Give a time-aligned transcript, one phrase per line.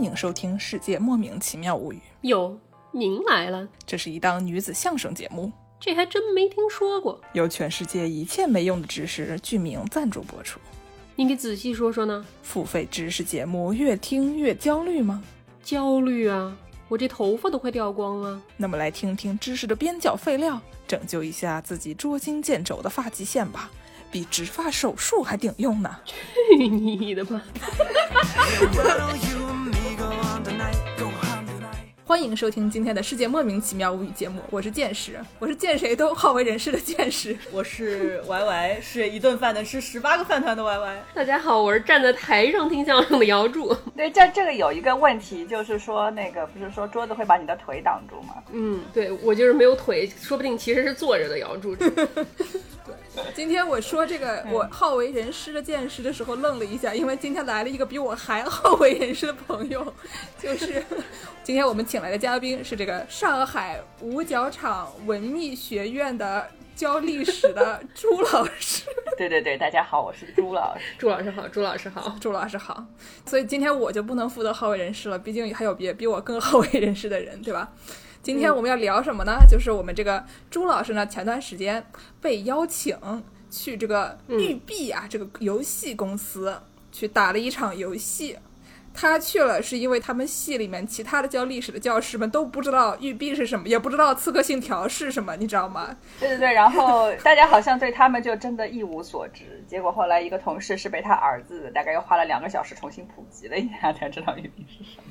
[0.00, 1.96] 欢迎收听《世界莫名其妙物语》。
[2.22, 2.58] 哟，
[2.90, 7.20] 您来了，这是一档女子相声节目，这还真没听说过。
[7.34, 10.58] 由全世界一切没用的知识剧名赞助播出。
[11.16, 12.24] 您给仔细说说呢？
[12.42, 15.22] 付费知识节目越听越焦虑吗？
[15.62, 16.56] 焦虑啊，
[16.88, 18.40] 我这头发都快掉光了。
[18.56, 20.58] 那么来听听知识的边角废料，
[20.88, 23.70] 拯救一下自己捉襟见肘的发际线吧，
[24.10, 25.94] 比植发手术还顶用呢！
[26.56, 27.42] 去你的吧！
[32.10, 37.38] 欢迎收听今天的世界莫名其妙物语节目，我是见识，我是见谁都好为人师的见识。
[37.52, 41.02] 我是 Y Y，是一顿饭能吃十八个饭团的 Y Y。
[41.14, 43.72] 大家好，我是站在台上听相声的姚柱。
[43.96, 48.42] 对，这这个有一个问题，就是说那个不是说桌子会把你的腿挡住吗？
[48.50, 51.76] 嗯，对我就是没有腿，说不定其实是坐着的姚柱。
[53.34, 59.94] 今天我说这个我好为人师的见识的时候愣了一下，因为今天来了一个比我还好为人师的朋友，
[60.38, 60.84] 就是
[61.42, 68.84] 今天我们请来的嘉宾是这个上海五角场文秘学院的教历史的朱老师。
[69.18, 70.84] 对对对，大家好，我是朱老师。
[70.96, 72.84] 朱老师好，朱老师好，朱老师好。
[73.26, 77.72] 所以今天我就不能负责好为人师了，毕竟还有别比我更好为人师的人，对吧？
[78.22, 79.38] 今天我们要聊什么呢？
[79.48, 81.84] 就是我们这个朱老师呢，前段时间
[82.20, 82.96] 被邀请
[83.50, 86.60] 去这个育碧啊这个游戏公司
[86.92, 88.38] 去打了一场游戏。
[88.92, 95.96] 他去了是因为他们系里面其他的教历史的教师们都不知道育碧是什么，也不知道刺客信条是什么，你知道吗？
[96.18, 99.64] 对对对，然后大家好像对他们就真的一无所知。
[99.68, 105.06] 结果后来一个同事是被他儿子大概又花了两个小时重新普及了一下，才知道育碧是什么。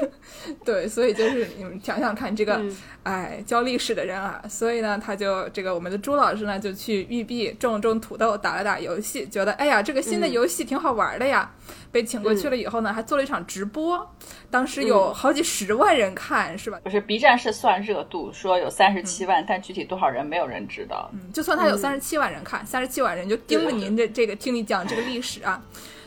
[0.65, 2.61] 对，所以就是你们想想看，这个
[3.03, 11.53] 哎教历史的人啊，所以呢，他就这个我们的朱老师呢就去育碧种种土豆，打了打游戏，觉得哎呀这个新的游戏挺好玩的呀，
[11.91, 14.09] 被请过去了以后呢，还做了一场直播，
[14.49, 16.79] 当时有好几十万人看，是吧？
[16.83, 21.09] 不是 B 站是算热度，说有三十七万，但具体多少人没有人知道。
[21.13, 25.61] 嗯，就算他有三十七万人看，三十七万人就盯着您的这个听你讲这个历史啊，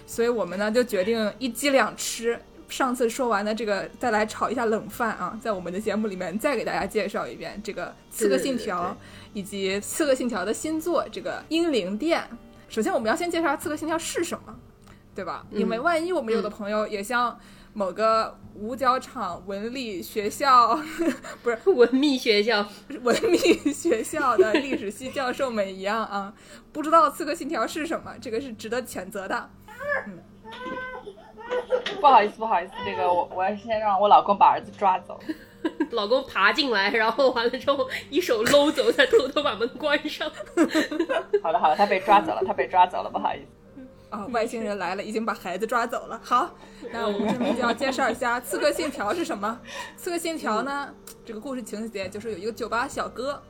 [0.07, 2.41] 所以我们呢就决定一鸡两吃。
[2.69, 8.97] 上次说完的这个，再来炒一下冷饭啊，在我们的节目里面再给大家介绍一遍这个《刺客信条》，
[9.33, 12.21] 以及《刺客信条》的新作这个《英灵殿》。
[12.69, 14.59] 首先，我们要先介绍《刺客信条》是什么，
[15.15, 15.47] 对吧？
[15.51, 17.39] 因为万一我们有的朋友也像
[17.73, 20.81] 某个五角场文理学校，
[21.43, 22.67] 不是文秘学校，
[23.03, 23.39] 文秘
[23.73, 26.33] 学校的历史系教授们一样啊，
[26.73, 29.51] 不知道《刺客信条》是什么，这个是值得谴责的。
[30.07, 30.19] 嗯。
[32.01, 35.19] 不好意思，不好意思，这个我我要先让我老公把儿子抓走。
[35.93, 40.31] 老公爬进来，然后完了之后一手搂走，再偷偷把门关上。
[41.43, 43.47] 好了好了，他被抓走了，他被抓走了，不好意思。
[44.11, 46.21] 啊，外星人来了，已经把孩子抓走了。
[46.23, 46.51] 好，
[46.93, 49.59] 那我们这边就要介绍一下《刺客信条》是什么。
[49.99, 50.93] 《刺客信条》呢，
[51.25, 53.43] 这个故事情节就是有一个酒吧小哥。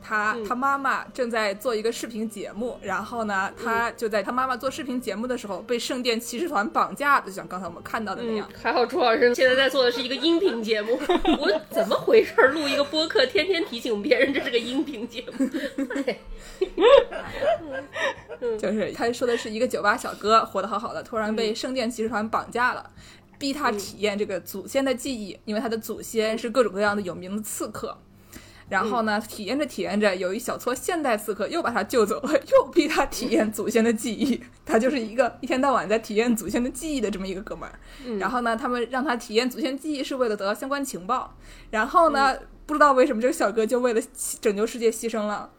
[0.00, 8.48] 他他妈妈正在做一个视频节目，然后呢，他就在他妈妈做视频节目的时候被圣殿骑士团绑架了，就像刚才我们看到的那样。
[8.60, 10.98] 还好朱老师现在在做的是一个音频节目，
[11.38, 12.34] 我怎么回事？
[12.48, 15.48] 录一个播客，天天提醒别人这是个音频节目。
[18.58, 22.90] 就是他说的是一个酒吧小哥活得好好的，突然被圣殿骑士团绑架了，
[23.38, 27.98] 逼他体验这个祖先的记忆，因为他的祖先是各种各样的有名的刺客。
[28.68, 34.40] 然后呢，体验着体验着，有一小撮现代刺客又把他救走了，又逼他体验祖先的记忆。
[34.66, 37.78] 他就是一个一天到晚在体验祖先的记忆的这么一个哥们儿。
[38.18, 41.34] 然后呢，他们让他体验祖先记忆是为了得到相关情报。
[41.70, 42.36] 然后呢，
[42.66, 44.00] 不知道为什么这个小哥就为了
[44.40, 45.50] 拯救世界牺牲了。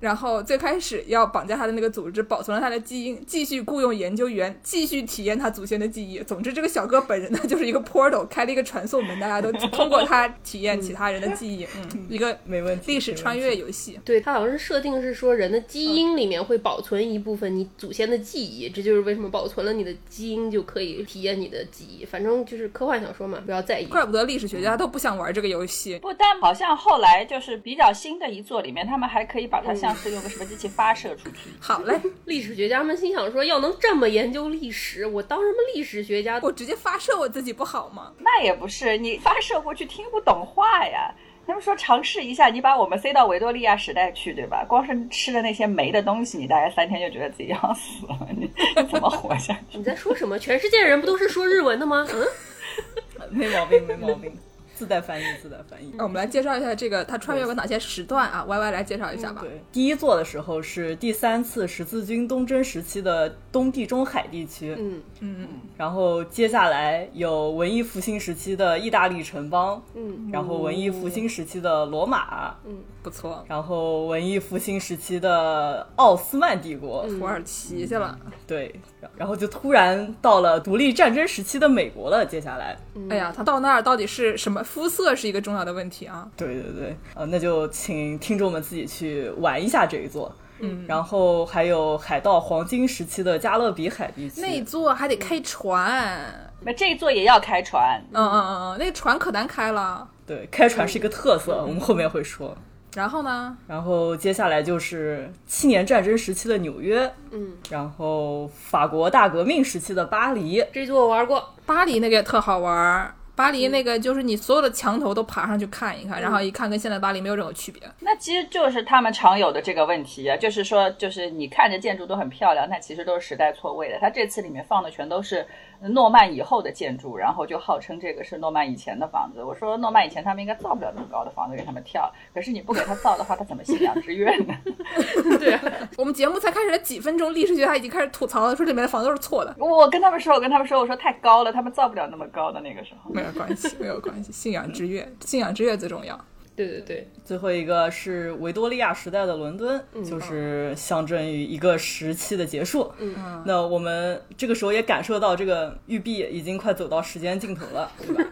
[0.00, 6.18] 然后最开始要绑架他的那个组织保存了他的基因，继续雇佣研究员，继续体验他祖先的记忆。
[6.20, 11.66] 总之，这个小哥本人呢就是一个 portal，开了一个传送门，大家都通过他体验其他人的记忆。
[11.76, 14.00] 嗯，一个没问题历史穿越游戏。
[14.04, 22.04] 对他好像是设定是说人的基因里面会保存一部分你祖先的记忆，这就是为什么保存了你的基因就可以体验你的记忆。
[22.04, 23.86] 反正就是科幻小说嘛，不要在意。
[23.86, 25.98] 怪不得历史学家都不想玩这个游戏。
[25.98, 31.50] 不，但好像后来就是比较新的一作里面，他们还可以把它像是用个什么机器发射出去。
[31.60, 36.38] 好嘞， 历史学家们心想说，要能这么研究历史，我当什么历史学家？
[36.42, 38.12] 我直接发射我自己不好吗？
[38.18, 41.14] 那也不是，你发射过去听不懂话呀。
[41.46, 44.64] 他们说尝试一下，你把我们塞到维多利亚时代去，对吧？
[44.68, 48.48] 光是吃的那些霉的东西，你大概三天就觉得自己要死了， 你
[48.88, 49.78] 怎么活下去？
[49.78, 50.38] 你在说什么？
[50.38, 52.06] 全世界人不都是说日文的吗？
[52.12, 54.32] 嗯， 没毛病，没毛病。
[54.80, 55.92] 自带翻译，自带翻译。
[55.94, 59.42] 那我们来介绍一下这个他穿越过哪些时段啊？Y Y 来介绍一下吧。
[59.42, 78.18] 对，第一座的时候是第三次十字军东征时期的东地中海地区，嗯嗯然后接下来有文艺复兴时期的意大利城邦，嗯然后文艺复兴时期的罗马，嗯不错，然后文艺复兴时期的奥斯曼帝国，土耳其去了。
[78.46, 78.74] 对，
[79.14, 82.24] 然后就突然到了独立战争时期的美国了。
[82.30, 82.76] 接下来，
[83.08, 86.28] 哎呀，他到那儿到底是什么肤色是一个重要的问题啊。
[86.36, 90.32] 对对对，呃，那就请听众们自己去玩一下这一座。
[90.60, 96.52] 嗯，然后还有海盗黄金时期的加勒比海地区，那一座还得开船。
[96.60, 100.06] 那这一座也要开船，嗯嗯嗯嗯，那个船可难开了。
[100.26, 102.56] 对，开船是一个特色，我们后面会说。
[102.94, 103.56] 然后呢？
[103.66, 113.14] 然后接下来就是七年战争时期的纽约，嗯，然后法国大革命时期的巴黎，这座我玩过，巴黎那个也特好玩儿。
[113.40, 117.80] 巴黎那个就是你所有的墙头都爬上去看一看，然后一看跟现在巴黎没有任何区别。
[118.00, 123.98] 那其实就是他们常有的这个问题啊，就是说，就是你看着建筑都很漂亮，但其实都是时代错位的。
[123.98, 125.46] 他这次里面放的全都是
[125.80, 129.42] 诺曼以后的建筑，然后就号称这个是诺曼以前的房子。
[129.42, 134.54] 我说诺曼以前他们应该造不了那么高的房子给他们跳，可是你不给他造的话，他怎么信仰之愿呢？
[135.40, 135.62] 对啊，
[135.96, 139.56] 我们节目才开始了几分钟，历史学家已经开始吐槽了，说里面的房子都是错的。
[139.58, 143.10] 我跟他们说，我跟他们说，我说太高了，他们造不了那么高的那个时候。
[143.10, 146.18] 没有关系，没有关系，信仰之跃，信仰之跃最重要。
[146.66, 152.92] 对对对，最后一个是维多利亚时代的伦敦，就是象征于一个时期的结束。
[152.98, 158.24] 嗯，那我们这个时候也感受到这个玉璧已经快走到时间尽头了， 对吧？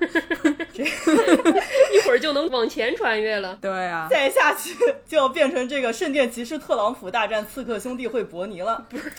[1.94, 3.58] 一会儿就能往前穿越了。
[3.60, 4.74] 对啊，再下去
[5.08, 9.10] 就要变成这个圣殿骑士特朗普大战刺客兄弟会伯尼了，不是，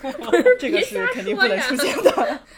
[0.59, 2.11] 这个是肯定不能出现的。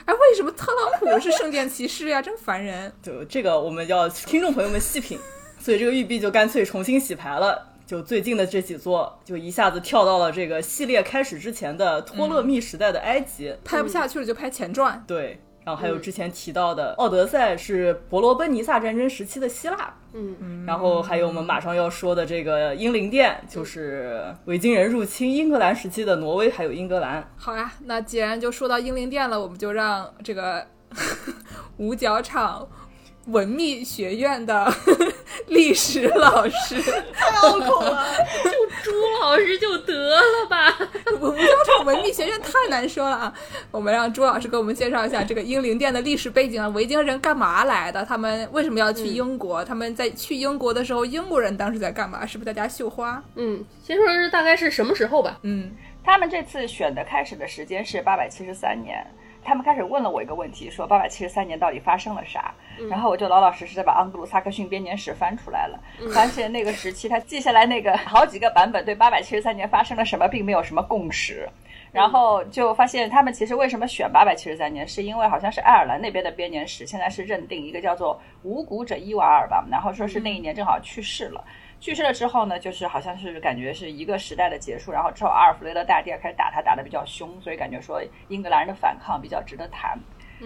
[0.06, 2.21] 哎，为什么特朗普是圣殿骑士呀？
[2.21, 2.92] 真烦人。
[3.01, 5.18] 就这个我们要听众朋友们细品，
[5.62, 7.68] 所以这个玉璧就干脆重新洗牌了。
[7.86, 15.04] 就最近的这几座，就一下子跳到了这个系列开始之前的托勒密时代的埃及，拍不下去了就拍前传。
[15.06, 27.30] 对，然后还有之前提到的奥德赛是伯罗奔尼撒战争时期的希腊，嗯，然后还有我们马上要说的这个英灵殿，就是维京人入侵英格兰时期的挪威还有英格兰。
[27.36, 30.66] 好呀，那既然就说到英灵殿了，我们就让这个
[31.75, 32.66] 五角场
[33.25, 34.74] 文秘学院的
[35.48, 36.81] 历史老师，
[37.13, 38.06] 太拗口了，
[38.44, 38.51] 就
[38.83, 38.92] 朱
[39.22, 40.78] 老师就得了吧。
[41.19, 43.33] 五角场文秘学院太难说了啊！
[43.69, 48.04] 我们让朱老师给我们介绍一下这个英灵殿的历史背景啊，维京人干嘛来的？
[48.06, 49.63] 他们为什么要去英国？
[49.63, 52.25] 他们在去英国的时候，英国人当时在干嘛？
[52.25, 53.22] 是不是在家绣花？
[53.36, 55.39] 嗯，先说是大概是什么时候吧。
[55.44, 55.72] 嗯，
[56.04, 59.06] 他们这次选的开始的时间是八百七十三年。
[59.44, 62.54] 他们开始问了我一个问题，说八百七十三年到底发生了啥？
[62.90, 65.80] 然后我就老老实实的把盎格鲁撒克逊编年史翻出来了，
[66.14, 71.48] 发现那个时期他记下来那个好几个版本对八百七十三年发生了什么并没有什么共识。
[71.92, 81.44] 然后就发现他们其实为什么选八百七十三年，是因为好像是爱尔兰那边的编年史现在是认定一个叫做无骨者伊瓦尔吧，然后说是那一年正好去世了。
[81.80, 90.00] 去世了之后呢，就是好像是感觉是一个时代的结束，然后之后阿尔弗雷德大帝开始打他，打得比较凶，所以感觉说英格兰人的反抗比较值得谈。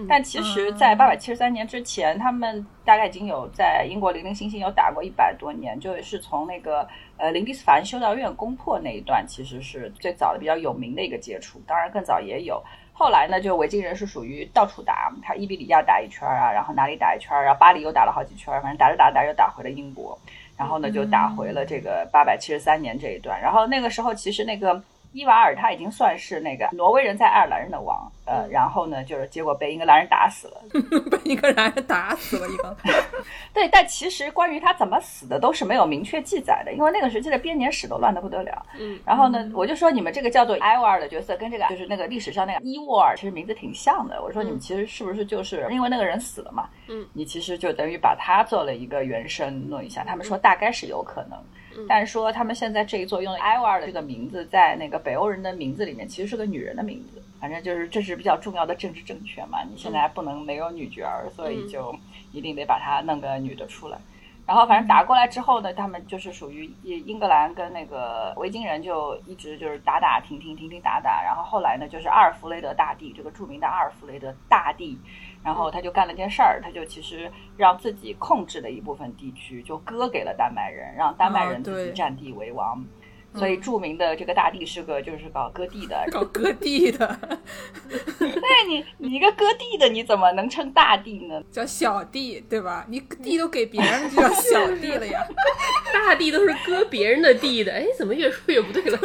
[0.09, 6.86] 但其实，在八百七十三年之前，他们大概已经有在英国零零星星有打过一百多年，就是从那个
[7.17, 11.62] 呃林迪斯凡修道院攻破那一段，其实是最早的比较有名的一个接触。
[11.65, 20.17] 当然更早也有，后来呢，就维京人是属于到处打，他伊比利亚打一圈啊，然后哪里打一圈，然后巴黎又打了好几圈，反正打着打着打着又打回了英国。
[20.57, 23.41] 然后呢，就打回了这个八百七十三年这一段。
[23.41, 24.81] 然后那个时候，其实那个
[25.15, 30.62] 伊瓦尔他已经算是那个挪威人在爱尔兰人的王，呃，然后呢，就是结果被英格兰人打死了。
[31.10, 32.75] 被英格兰人打死了一个。
[33.53, 38.65] 对，但其实关于他怎么死的都是没有明确记载的，因为那个时期的编年史都乱得不得了。
[38.77, 44.22] 嗯，然后呢，我就说你们这个叫做埃沃尔的角色跟这个就是那个历史上那个伊沃尔，其实名字挺像的。
[44.22, 46.67] 我说你们其实是不是就是因为那个人死了嘛？
[46.89, 50.03] 嗯，你其实就等于把他做了一个原声弄一下。
[50.03, 51.39] 他们说大概是有可能，
[51.88, 57.22] 但是说他们现在这一座用的埃沃尔的这个名字，在那个北欧人的名字里面其实是个女人的名字。
[57.39, 61.96] 反正就是这是比较重要的政治正确嘛，你现在不能没有女角儿，所以就
[62.32, 63.98] 一定得把她弄个女的出来。
[64.48, 74.98] 然后反正打过来之后呢，他们就是属于英格兰跟那个维京人就一直就是打打停停停停打打，然后后来呢就是阿尔弗雷德大帝这个著名的阿尔弗雷德大帝，
[75.45, 82.83] 然后他就干了件事儿，他就其实让自己控制的一部分地区就割给了丹麦人，让丹麦人自己占地为王。
[83.35, 86.05] 所以著名的这个大帝是个就是搞割地的。
[86.09, 87.19] 搞割地的，
[88.17, 91.43] 对你，你一个割地的，你怎么能称大帝呢？
[91.51, 92.85] 叫小弟，对吧？
[92.87, 95.19] 你地都给别人，就叫小弟了呀。
[95.93, 98.97] 大地都是割别人的地的，哎，怎么越说越不对了？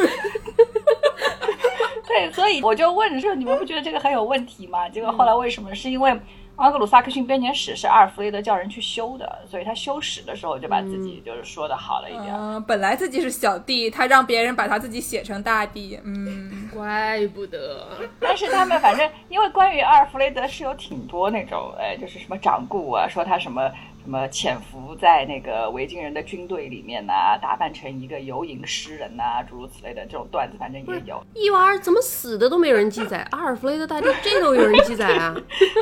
[2.11, 4.89] 对，所以我就问说，你们不觉得这个很有问题吗？
[4.89, 5.73] 结果后来为什么？
[5.73, 6.11] 是因为
[6.57, 12.35] 盎格鲁撒克逊编年史是阿尔弗雷德叫人去修的，所以他修史的时候就把自己就是说的好了一点。
[12.35, 15.99] 嗯、本来自己是小弟，他让别人把他自己写成大弟。
[16.03, 17.87] 嗯， 怪不得。
[18.19, 23.71] 但是他们反正因为关于阿尔弗雷德是有挺多那种，哎，就是什么掌故啊，说他什么。
[24.03, 31.23] 什么潜伏在那个维京人的军队里面呐、打扮成一个游吟诗人呐、诸如此类的这种段子，反正也有。
[31.35, 35.35] 伊娃尔怎么死的都没有人记载，阿尔弗雷德大帝这都有人记载啊？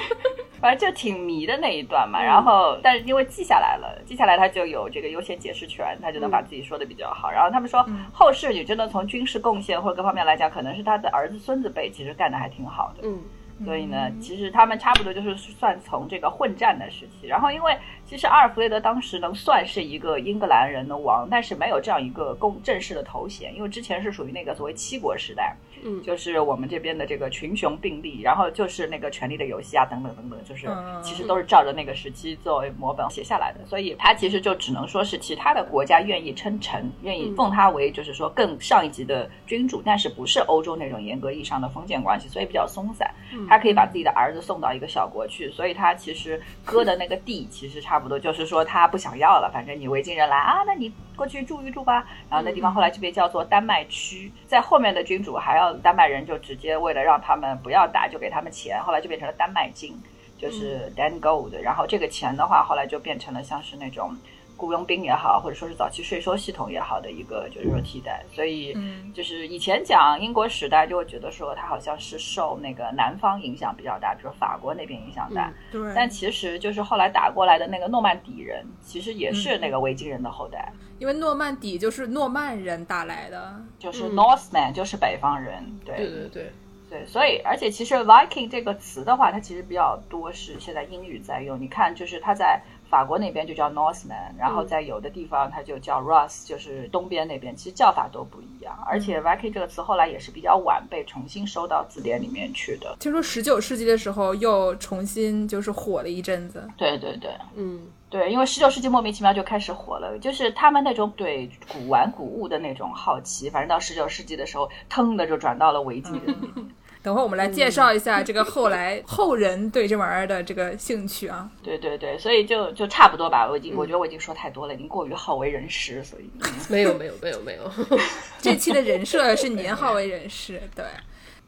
[0.59, 7.31] 反正就挺迷的那一段嘛，然后但是因为记下来了，记下来他就有这个优先解释权，他就能把自己说的比较好。
[7.31, 13.07] 然后他们说后世你真的从军事贡献或者各方面来讲，可能是他的儿子、孙子辈其实干的还挺好的。
[13.07, 13.21] 嗯。
[13.65, 30.67] 所以呢，其实他们差不多就是算从这个混战的时期，然后因为其实阿尔弗雷德当时能算是一个英格兰人的王，但是没有这样一个公正式的头衔，因为之前是属于那个所谓七国时代，嗯，就是我们这边的这个群雄并立，然后就是那个权力的游戏啊等等等等，就是
[31.01, 43.09] 其实都是照着那个时期作为模本写下来的，所以他其实就只能说是其他的国家愿意称臣，愿意奉他为就是说更上一级的君主，但是不是欧洲那种严格意义上的封建关系，所以比较松散。
[43.47, 52.07] 他可以把自己的儿子送到一个小国去，所以他其实割的那个地，其实差不多就是说他不想要了，反正你维京人来啊，那你过去住一住吧。
[52.29, 60.01] 然后那地方后来就被叫做丹麦区，在后面的君主还要丹麦人就直接为了让他们不要打，就给他们钱，后来就变成了丹麦金，
[60.37, 61.59] 就是 Dan Gold。
[61.61, 64.17] 然后这个钱的话，后来就变成了像是那种。
[64.59, 68.77] 雇佣兵也好，或者说是早期税收系统也好的一个就是说替代，所以
[69.13, 75.81] 就是以前讲英国时代就会觉得说它好像是受那个南方影响比较大，比如法国那边影响大，对。
[75.95, 85.95] 但其实就是后来打过来的那个诺曼底人，其实也是那个维京人的后代，因为诺曼底就是诺曼人打来的，就是 Northman 就是北方人，对。
[85.95, 86.51] 对对对。
[86.89, 92.59] 对，所以而且其实 Viking 这个词的话，它其实比较多是现在英语在用，你看就是它在。
[92.89, 98.77] 法国那边就叫 Northman，然后在有的地方它就叫 Russ，就是东边那边，其实叫法都不一样。
[98.87, 102.95] 而且 Viking 这个词后来也是比较晚被重新收到字典里面去的。
[102.99, 106.67] 听说十九世纪的时候又重新就是火了一阵子。
[106.75, 116.35] 对对对，嗯，对，因为十九世纪莫名其妙就开始火了，就是他们那种对古玩古物的那种好奇，反正到十九世纪的时候，腾的就转到了维京人。
[117.01, 121.49] 等会儿我们来介绍一下这个后来 后人对这玩意儿的这个兴趣啊。
[121.63, 123.47] 对对对，所以就就差不多吧。
[123.49, 126.29] 我已经我觉得我已经说太多了，已经过于好为人师，所以
[126.69, 127.71] 没有没有没有没有，
[128.41, 130.85] 这期的人设是您好为人师，对。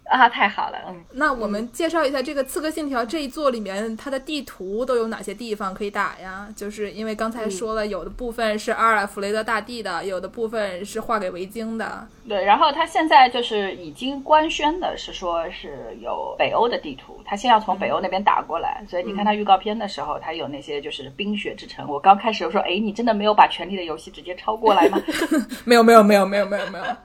[0.04, 1.04] 啊，太好了，嗯。
[1.14, 6.50] 那我们介绍一下这个《刺客信条》这一座里面，它的地图都有哪些地方可以打呀？
[6.56, 12.06] 就是因为刚才说了，有的部分是阿尔弗雷德大帝的，有的部分是画给维京的。
[12.28, 18.84] 对，然后他现在就是已经官宣的是说是有北欧的地图，他先要从北欧那边打过来。
[18.90, 21.88] 所以你看他预告片的时候，他有那些就是冰雪之城。
[21.88, 25.02] 我刚开始我说，哎，你真的没有把《权力的游戏》直接抄过来吗？
[25.64, 26.86] 没有，没有，没有，没有，没有，没有。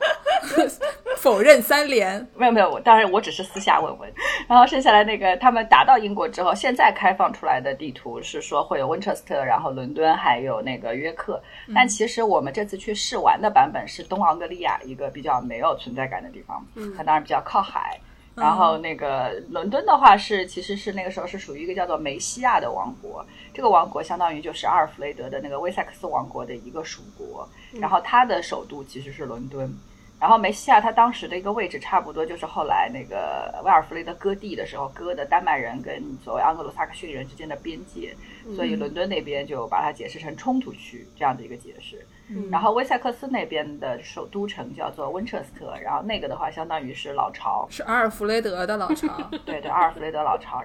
[1.16, 4.08] 否认三连，没有没有，我当然我只是私下问问。
[4.46, 11.42] 然后剩下来那个他们打到英国之后，现在开放出来的地图是说会有温彻斯特，然后伦敦还有那个约克。
[11.74, 16.64] 但其实我们这次去试玩的版本是东昂格利亚一个比较没有存在感的地方，
[16.96, 17.98] 它当然比较靠海。
[18.36, 23.24] 然后那个伦敦的话是其实是那个时候是属于一个叫做梅西亚的王国，
[23.54, 27.48] 这个王国相当于就是阿尔弗雷德的那个威塞克斯王国的一个属国，
[27.80, 29.74] 然后它的首都其实是伦敦。
[30.26, 38.12] 然后梅西亚他当时的一个位置差不多就是后来那个威尔弗雷德割地的时候割的丹麦人跟所谓盎格鲁撒克逊人之间的边界，
[38.56, 42.04] 所以伦敦那边就把它解释成冲突区这样的一个解释。
[42.50, 49.06] 然后威塞克斯那边的首都城叫做温彻斯特，然后那个的话相当于是老巢，是阿尔弗雷德的老巢。
[49.46, 50.62] 对对，阿尔弗雷德老巢。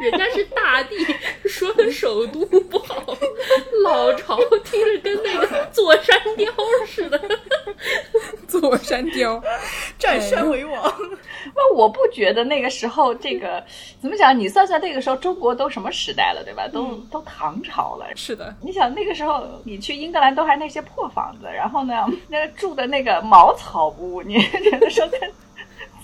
[0.00, 0.96] 人家是大帝，
[1.46, 3.04] 说的首都不好，
[3.84, 6.52] 老巢听着跟那个座山雕
[6.86, 7.20] 似的。
[8.48, 9.42] 座山雕，
[9.98, 10.94] 占山为王。
[11.74, 13.62] 那我不觉得那个时候这个
[14.00, 14.38] 怎么讲？
[14.38, 16.68] 你算算那个时候中国都什么时代了，对吧？
[16.68, 18.06] 都都唐朝了。
[18.14, 25.20] 是的，你想那个时候你去英格兰都还那些破房子，然后呢， 那个住的那个茅草屋，你觉得说跟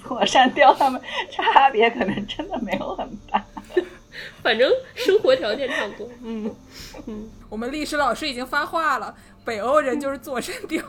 [0.02, 1.00] 火山雕他们
[1.30, 3.42] 差别可能真的没有很大。
[4.42, 6.08] 反正生活条件差不多。
[6.24, 6.52] 嗯
[7.06, 9.14] 嗯，我们历史老师已经发话了。
[9.44, 10.80] 北欧人就是座山雕，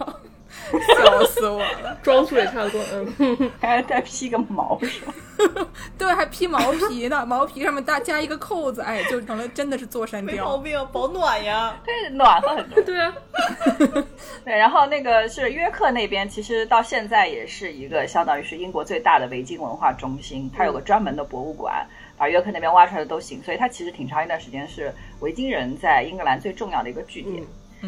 [0.71, 1.97] 笑死我了。
[2.03, 2.83] 装束也差不多，
[3.19, 5.13] 嗯，还再披个毛是吧？
[5.97, 10.57] 对，还披毛皮呢， 毛皮上面大加一个扣子，哎，就成了真的是座山雕没毛。
[10.57, 11.75] 病啊，保暖呀。
[11.83, 12.81] 对，暖和很多。
[12.83, 13.13] 对啊，
[14.45, 27.43] 对，然后那个是约克那边，其实到现在也是一个相当于是英国最大的维京文化中心，它有个专门的博物馆，把约克那边挖出来的都行，所以它其实挺长一段时间是维京人在英格兰最重要的一个据点。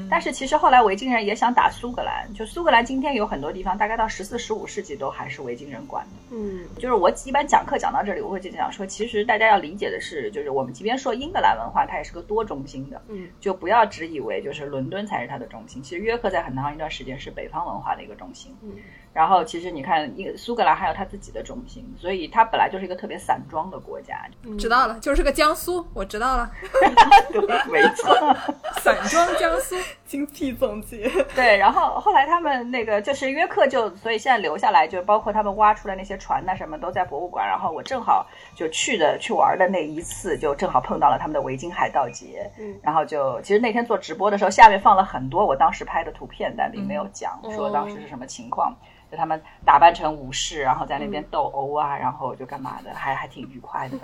[0.10, 6.36] 但是其实后来维京人也想打苏格兰，就苏格兰今天有很多地方，大概到十四、十五世纪都还是维京人管的。
[6.36, 15.82] 嗯，就是我一般讲课讲到这里，我会就讲说，其实大家要理解的是，就是我们即便说英格兰文化，它也是个多中心的，嗯，就不要只以为就是伦敦才是它的中心。
[15.82, 18.72] 其实约克在很长一段时间是北方文化的一个中心，嗯，
[19.14, 26.52] 然后其实你看，一苏格兰还有它自己的中心，所以它本来就是一个特别散装的国家，嗯知道了，就是个江苏，我知道了，
[27.32, 28.36] 对，没错。
[28.82, 29.76] 散装江苏。
[30.14, 31.10] 精辟总结。
[31.34, 37.48] 对，然后后来他们那个就是约克就，所以现在留下来，就包括他们挖出来那些船呐什么都在博物馆。
[37.48, 38.24] 然后我正好
[38.56, 42.48] 就去的去玩的那一次，就正好碰到了他们的维京海盗节。
[42.60, 48.72] 嗯，然后就其实那天做直播的时候，下面放了很多我当时拍的图片，但并没有讲说当时是什么情况。
[49.14, 54.00] 就他们打扮成武士，然后在那边斗殴啊，然后就干嘛的，还还挺愉快的。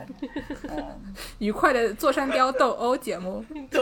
[0.70, 0.86] 嗯，
[1.40, 3.44] 愉快的座山雕斗殴节目，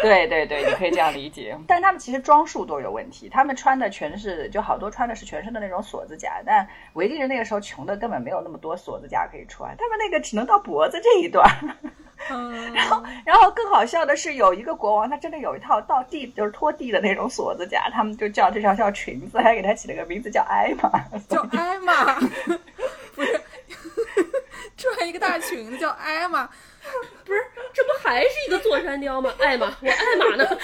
[0.00, 1.54] 对对对，你可以这样理解。
[1.68, 11.46] 但他们其实装束都有问题，他们穿的全是就好多穿的是全身的那种锁子甲，但维京人那个时候穷的根本没有那么多锁子甲可以穿，他们那个只能到脖子这一段。
[12.30, 20.90] 嗯，然后，然后更好笑的是，有一个国王他真的有一套到地就是拖地的那种锁子甲，他们就叫这条叫裙子，还给他起了个名字叫艾玛。
[21.28, 22.14] 叫艾玛，
[23.14, 23.40] 不是
[24.76, 26.48] 穿一个大裙子叫艾玛，
[27.24, 27.40] 不是，
[27.72, 29.32] 这不还是一个座山雕吗？
[29.40, 30.48] 艾玛，我艾玛呢？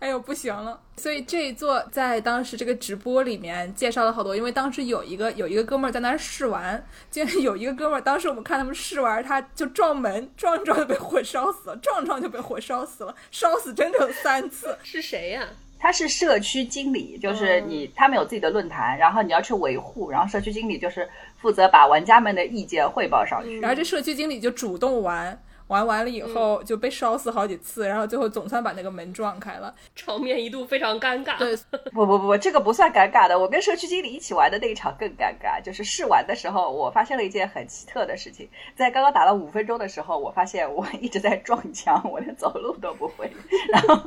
[0.00, 0.80] 哎呦不行了。
[0.96, 14.76] 所以这一座在当时这个直播里面介绍了好多，因为当时有一个有一个哥们儿在那儿试玩，竟然有一个哥们儿，当时我们看他们试玩，他就撞门，撞撞就被火烧死了，撞撞就被火烧死了，烧死整整三次。
[14.82, 15.46] 是谁呀、
[15.78, 21.08] 他是社区经理，就是你，他们有自己的论坛，然后你要去维护，然后社区经理就是
[21.40, 23.60] 负责把玩家们的意见汇报上去。
[23.60, 29.74] 然后这社区经理就主动玩，玩完了以后就被烧死好几次，然后最后总算把那个门撞开了。
[29.94, 31.38] 场面一度非常尴尬。
[31.38, 31.56] 对，
[31.92, 33.38] 不不不，这个不算尴尬的。
[33.38, 38.48] 我跟社区经理一起玩的那一场更尴尬，就是试玩的时候，我发现了一件很奇特的事情。
[38.74, 43.30] 在刚刚打了五分钟的时候，我发现我一直在撞墙，我连走路都不会。
[43.70, 44.00] 然后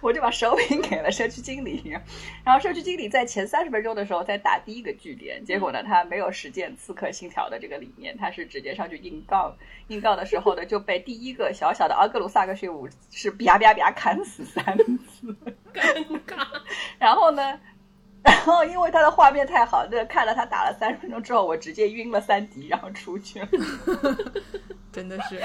[0.00, 1.96] 我就把手柄给了社区经理，
[2.44, 9.56] 然后社区经理在前三十分钟的时候在打第一个据点，结果呢，他没有实践刺客信条的这个理念，他是直接上去硬杠。
[9.88, 15.34] 硬杠的时候呢，就被第一个小小的阿格鲁萨克逊武是啪啪啪砍死三次。
[15.72, 16.44] 尴尬。
[16.98, 17.58] 然后呢，
[18.24, 23.48] 然后因为他的画面太好，那看了他打了三十分钟之后，我直接晕了三滴，然后出去了。
[24.92, 25.40] 真的是，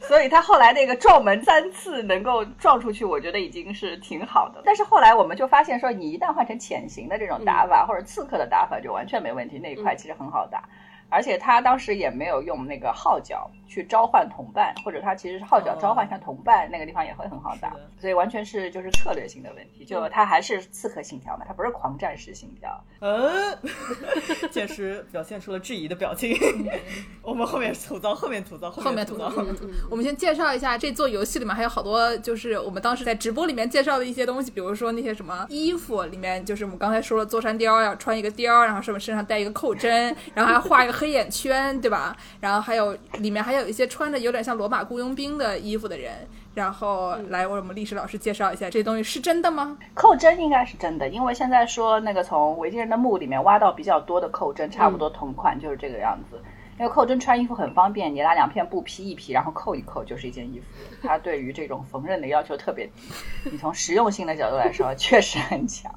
[0.00, 4.62] 所以他后来那个撞门三次能够撞出去，我觉得已经是挺好的。
[4.64, 10.62] 但是后来我们就发现说，你一旦换成潜行的这种打法、或者刺客的打法，就完全没问题，那一块其实很好打。
[11.08, 17.74] 而且他当时也没有用那个号角去召唤同伴，或者他其实是号角召唤一下同伴，那个地方也会很好打。
[18.00, 22.84] 所以完全是就是策略性的问题，就他还是刺客信条嘛，他不是狂战士信条。
[23.00, 23.58] 嗯，
[24.50, 26.36] 剑师表现出了质疑的表情。
[27.22, 29.42] 我们后面吐槽，后面吐槽，后面吐吐槽。
[29.90, 42.16] 我们先介绍一下这座游戏里面还有好多，就是我们当时在直播里面介绍的一些东西，比如说那些什么衣服里面，就是我们刚才说了，座山雕要穿一个貂，然后上面身上带一个扣针，然后还画一个黑眼圈，对吧？
[42.40, 46.12] 然后还有里面还有一些穿着有点像罗马雇佣兵的衣服的人。
[46.54, 49.76] 然后来为我们历史老师介绍一下，这东西是真的吗？
[49.92, 56.40] 扣针应该是真的，因为现在说那个从维京人的墓里面挖到比较多的扣针，差不多同款就是这个样子。
[56.78, 60.66] 因为扣针穿衣服很方便，你拿两片布披一披，然后扣一扣就是一件衣服。
[61.02, 65.94] 它对于这种缝纫的要求特别低，你从实用性的角度来说，确实很强。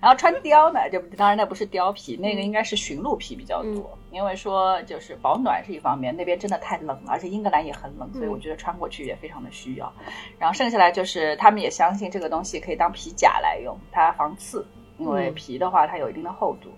[0.00, 9.92] 然后穿貂呢，就当然那不是貂皮，那个应该是驯鹿皮比较多，因为说就是保暖是一方面，那边真的太冷了，而且英格兰也很冷，所以我觉得穿过去也非常的需要。
[10.38, 16.70] 然后剩下来就是他们也相信这个东西可以当皮甲来用，它防刺，因为皮的话它有一定的厚度。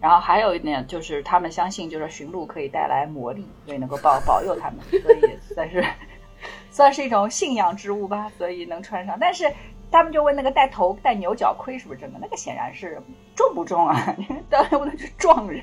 [0.00, 5.84] 然后还有一点就是他们相信就是驯鹿可以带来魔力，所以能够保保佑他们，所以算是
[6.72, 9.16] 算是一种信仰之物吧，所以能穿上。
[9.20, 9.44] 但是
[9.92, 12.18] 他们就问那个带头戴牛角盔是不是真的？
[12.20, 13.00] 那个显然是
[13.36, 14.16] 重不重啊？
[14.48, 15.62] 当然不能去撞人。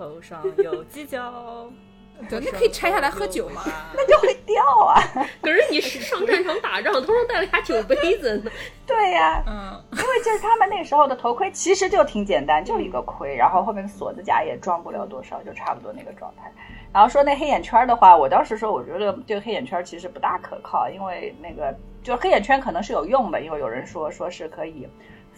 [0.00, 1.70] 我头上有犄角。
[2.28, 3.62] 对，那可以拆下来喝酒吗。
[3.94, 5.00] 那就会掉啊。
[5.40, 8.50] 可是你上战场打仗，头上带了俩酒杯子呢。
[8.86, 16.52] 对呀、嗯，因为就是他们那时候的头盔其实就挺简单，就一个盔，然后后面锁子甲也装不了多少，就差不多那个状态。
[16.92, 24.86] 然后说那黑眼圈的话，我当时说我觉得这个黑眼圈其实不大可靠，因为那个就黑眼圈可能是有用的，因为有人说说是可以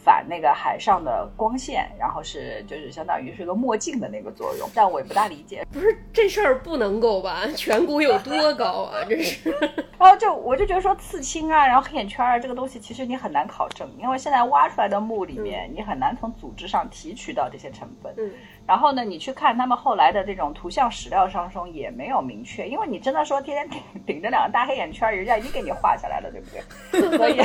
[0.04, 5.64] 反那个海上的光线，然后是就是相当于是个墨镜的那个作用，但我也不大理解。
[5.72, 7.42] 不是这事儿不能够吧？
[7.54, 8.98] 颧骨有多高啊？
[9.08, 9.50] 这是。
[9.98, 18.12] 然后就我就觉得说刺青啊，然后黑眼圈啊这个东西，其实你很难考证，因为现在挖出来的墓里面，你很难从组织上提取到这些成分。
[18.18, 18.30] 嗯。
[18.66, 26.62] 然后呢，你去看他们后来的这种图像史料上中也没有明确，因为你真的说天天顶顶着两个大黑眼圈，人家已经给你画下来了，对不对？
[27.18, 27.40] 所以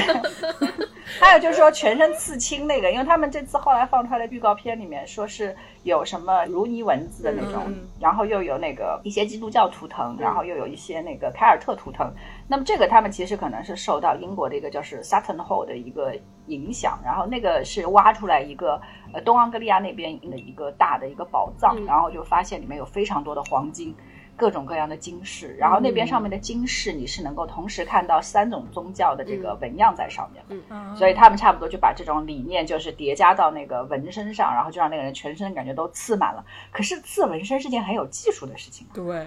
[1.19, 5.55] 还有就是说全身刺青那个，因为他们这次后来放出来的预告片里面说是
[5.87, 12.13] 有什么如尼文字的那种，嗯然后又有那个一些基督教图腾，然后又有一些那个凯尔特图腾。
[12.47, 18.79] 那么这个他们其实可能是受到英国的一个就是 Sutton Hole 的一个影响，然后那个是挖出来一个
[19.13, 23.95] 呃东盎格利亚那边的一个大的一个宝藏，嗯然后就发现里面有非常多的黄金。
[24.37, 30.95] 各种各样的金饰，然后那边上面的金饰你是能够同时看到三种宗教的这个纹样在上面的，嗯。
[30.95, 36.45] 所以他们差不多就把这种理念就是叠加到那个纹身上，然后就让那个人全身感觉都刺满了。
[36.71, 39.25] 可是刺纹身是件很有技术的事情啊，对，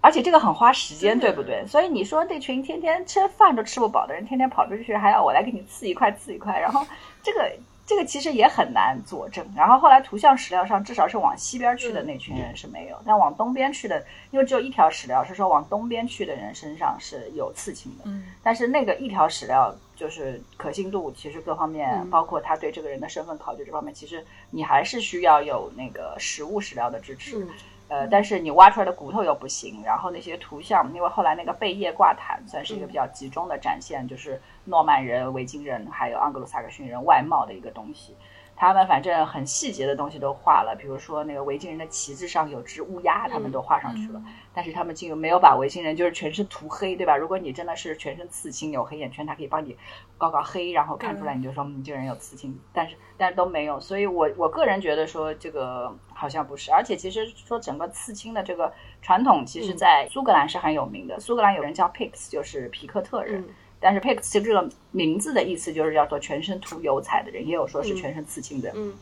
[0.00, 1.66] 而且这个很花时间，对不对？
[1.66, 6.86] 所以你说那群天天吃饭都吃不饱的人，天天跑出去还要我来给你刺一块刺一块，然后
[7.22, 7.52] 这个
[7.84, 9.44] 这个其实也很难佐证。
[9.56, 27.38] 然后后来图像史料上至少是往西边去的那群人是没有，但往东边去的，因为只有一条史料是说往东边去的人身上是有刺青的，嗯但是那个一条史料就是可信度，其实各方面，嗯包括他对这个人的身份考据这方面，其实你还是需要有那个实物史料的支持。
[27.38, 27.48] 嗯
[27.92, 38.16] 呃，但是你挖出来的骨头又不行，然后那些图像，因为后来那个贝叶挂毯算是一个比较集中的展现，就是诺曼人、维京人还有盎格鲁撒克逊人外貌的一个东西。
[38.62, 44.22] 他们反正很细节的东西都画了，比如说那个维京人的旗帜上有只乌鸦，他们都画上去了。
[44.54, 47.16] 但是他们竟没有把维京人就是全身涂黑，对吧？
[47.16, 49.76] 如果你真的是全身刺青有黑眼圈，他可以帮你
[50.16, 53.80] 搞搞黑，然后看出来你就说你，这个人有刺青，但是但是都没有。
[53.80, 61.18] 所以我我个人觉得说这个好像不是，而且其实说整个刺青的这个传统，其实在苏格兰是很有名的。
[61.18, 63.40] 苏格兰有人叫 PICS，就是皮克特人。
[63.40, 63.48] 嗯
[63.82, 68.72] 但是 Pix 这个名字的意思就是叫做全身涂油彩的人，也有说是全身刺青的。
[68.74, 68.94] 嗯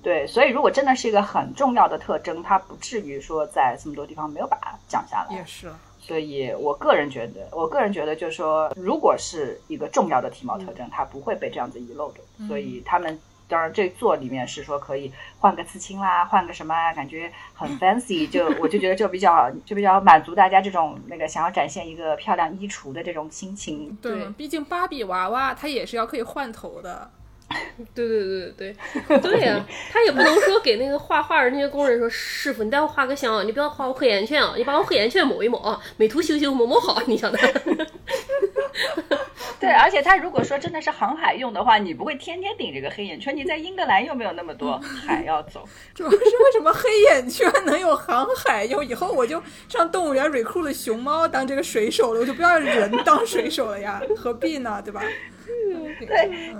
[0.00, 5.36] 对，所以如果真的是一个很重要的特征，它不至于说在这么多地方没有把它讲下来。
[5.36, 5.68] 也是。
[6.00, 12.46] 所以我个人觉得，我个人觉得就是说，如果是一个重要的体貌特征，它不会被这样子遗漏的。
[12.46, 23.96] 所以他们当然这座里面是说可以换个刺青啦，换个什么啊，感觉很 fancy，就我就觉得就比较就比较满足大家这种那个想要展现一个漂亮衣橱的这种心情。
[24.02, 27.10] 对对，毕竟芭比娃娃它也是要可以换头的。
[27.94, 28.76] 对对对对
[29.08, 37.38] 对对呀、 他也不能说给那个画画的那些工人说，师傅你待会画个像，你不要画我黑眼圈啊，你把我黑眼圈抹一抹啊，美图秀秀抹抹好，你晓得？
[39.60, 45.68] 对，而且它如果说真的是航海用的话，你不会天天顶着个黑眼圈，你在英格兰又没有那么多海要走。
[45.94, 48.84] 主要是为什么黑眼圈能有航海用？
[48.84, 54.80] 以后我就上动物园 recruit 熊猫当这个水手了，我就不要人当水手了呀，何必呢？
[54.84, 55.02] 对吧？
[55.98, 56.54] 对，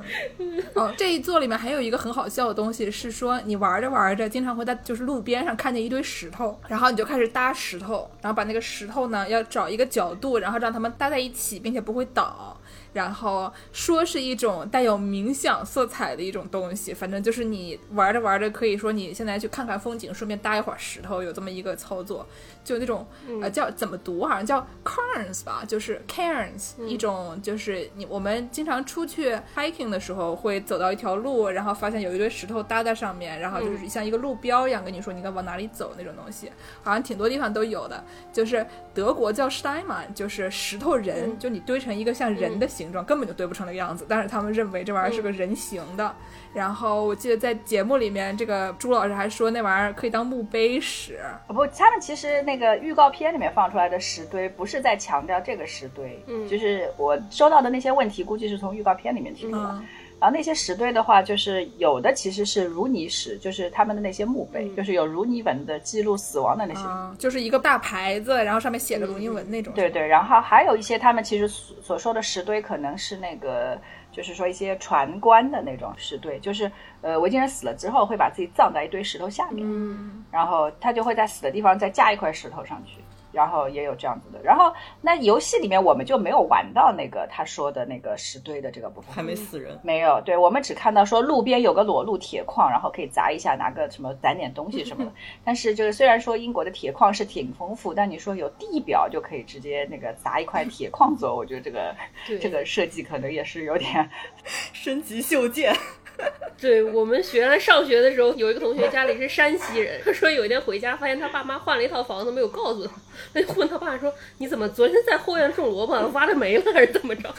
[0.74, 12.57] 哦，这一座里面还有一个很好笑的东西，是说你玩着玩着，经常会在就是路边上看见一堆石头，然后你就开始搭石头，然后把那个石头呢要找一个角度，然后让它们搭在一起，并且不会倒。
[12.92, 22.26] 然后说是一种带有冥想色彩的一种东西，反正就是你玩着玩着，可以说你现在去看看风景，顺便搭一会儿石头，有这么一个操作，
[22.68, 23.06] 就那种、
[23.40, 36.52] 呃叫怎么读，好像叫 cairns 吧，就是 cairns、一种就是你我们经常出去 hiking 的时候会走到一条路，然后发现有一堆石头搭在上面，然后就是像一个路标一样跟你说你该往哪里走那种东西，
[36.82, 38.04] 好像挺多地方都有的。
[38.30, 46.14] 就是德国叫 Steinmann，就是石头人，就你堆成一个像人的形状，根本就堆不成那个样子，但是他们认为这玩意儿是个人形的。
[46.54, 51.18] 然后我记得在节目里面，这个朱老师还说那玩意儿可以当墓碑使。
[51.46, 59.62] 不，他们其实那个预告片里面放出来的石堆，不是在强调这个石堆，嗯就是我收到的那些问题，估计是从预告片里面提出来。
[59.62, 59.86] 嗯
[60.20, 66.80] 然后那些石堆的话，就是有的其实是如泥石，就是他们的那些墓碑，嗯就是有如泥纹的记录死亡的那些。
[66.80, 69.72] 啊，就是一个大牌子，然后上面写着如泥文那种。
[69.74, 73.80] 对对，然后还有一些他们其实所所说的石堆，可能是那个，
[74.18, 76.68] 就是说一些船棺的那种石堆，就是
[77.02, 83.00] 呃维京人死了之后会把自己葬在一堆石头下面，嗯，然后他就会在死的地方再加一块石头上去。
[83.32, 84.40] 然后也有这样子的。
[84.42, 89.78] 然后那游戏里面我们就没有玩到那个他说的那个石堆的这个部分，还没死人。
[89.82, 95.12] 没有，对我们只看到说路边有个裸露铁矿，然后可以砸一下，拿个什么攒点东西什么的。
[95.44, 101.94] 但是就是虽然说英国的铁矿是挺丰富，但你说有地表就可以直接那个砸一块铁矿走，我觉得这个
[102.40, 104.08] 这个设计可能也是有点
[104.72, 105.74] 升级袖剑，
[106.60, 112.92] 对我们学来上学的时候，有一个同学家里是山西人，他说有一天回家发现他爸妈换了一套房子，没有告诉他，
[113.32, 117.32] 他就问他爸说：“你怎么昨天在后院种萝卜挖的没了，还是怎么着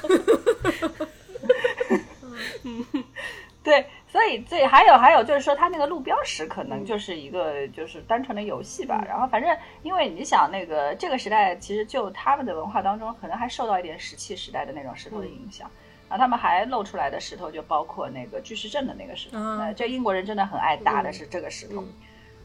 [2.63, 2.85] 嗯
[3.61, 9.03] 对，所以这还有还有就是说，他那个路标识可能就是一个就是单纯的游戏吧。
[9.05, 15.69] 然后反正因为你想那个这个时代，其实就他们的文化当中，可能还受到一点石器时代的那种石头的影响。
[16.09, 19.37] 然后他们还露出来的石头就包括那个巨石阵的那个石头，
[19.75, 21.83] 这英国人真的很爱搭的是这个石头。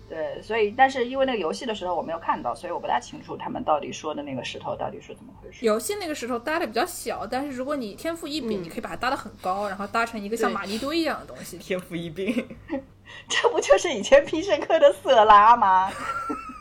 [0.07, 5.65] 对，所以但是因为那个游戏的时候我没有看到，所以我不大清楚他们到底说的那个石头到底是怎么回事。
[5.65, 11.57] 游戏那个石头搭的比较小，但是如果你天赋异禀，你可以把它搭的很高，然后搭成一个像对玛尼堆一样的东西。
[11.57, 12.47] 天赋异禀。
[13.29, 15.91] 这不就是以前必胜客的色拉吗？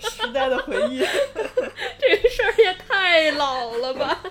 [0.00, 0.98] 时代的回忆，
[1.98, 4.18] 这个事儿也太老了吧？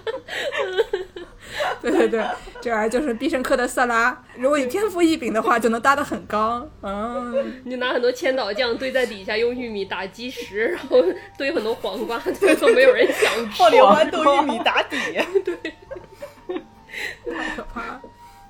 [1.82, 2.26] 对对对，
[2.60, 4.24] 这玩意儿就是必胜客的色拉。
[4.36, 6.68] 如果你天赋异禀的话，就能搭得很高。
[6.82, 11.02] 嗯，你拿很多千岛酱堆在底下，用玉米打基石，然后
[11.38, 13.70] 堆很多黄瓜，最后没有人想吃泡。
[13.70, 14.98] 莲豌豆玉米打底。
[17.26, 18.02] 太可怕了。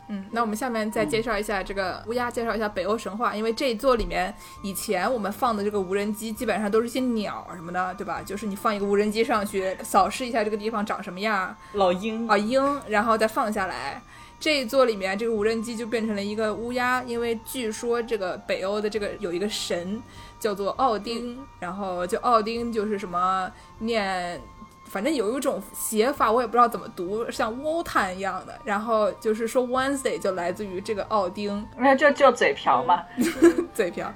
[0.07, 3.35] 嗯，那我们下面再介绍一下这个乌鸦，介绍一下北欧神话。
[3.35, 8.21] 因为这一座里面，以前我们放的这个无人机基本上都是一些鸟什么的，对吧？
[8.21, 14.01] 就是你放一个无人机上去，扫视一下这个地方长什么样，老鹰啊鹰，然后再放下来。
[14.39, 19.99] 这一座里面，这个无人机就变成了一个乌鸦，因为据说这个北欧的这个有一个神
[20.39, 24.39] 叫做奥丁，然后就奥丁就是什么念。
[24.95, 28.53] 反正有一种写法，我也不知道怎么读，像 Wotan 一样的。
[28.63, 33.03] 然后就是说 Wednesday 就来自于这个奥丁 那就就嘴瓢嘛。
[33.75, 34.09] 嘴瓢，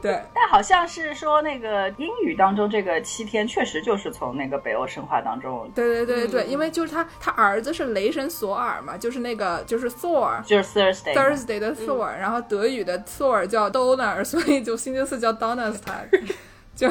[0.00, 11.12] 对，但好像是说那个英语当中这个七天确实就是从那个北欧神话当中，对对对对，嗯因为就是他他儿子是雷神索尔嘛，就是那个就是 Thor，就是 Thursday。
[11.14, 16.08] Thursday 的 Thor，、然后德语的 Thor 叫 Donner，所以就星期四叫 Donnerstag，
[16.74, 16.88] 就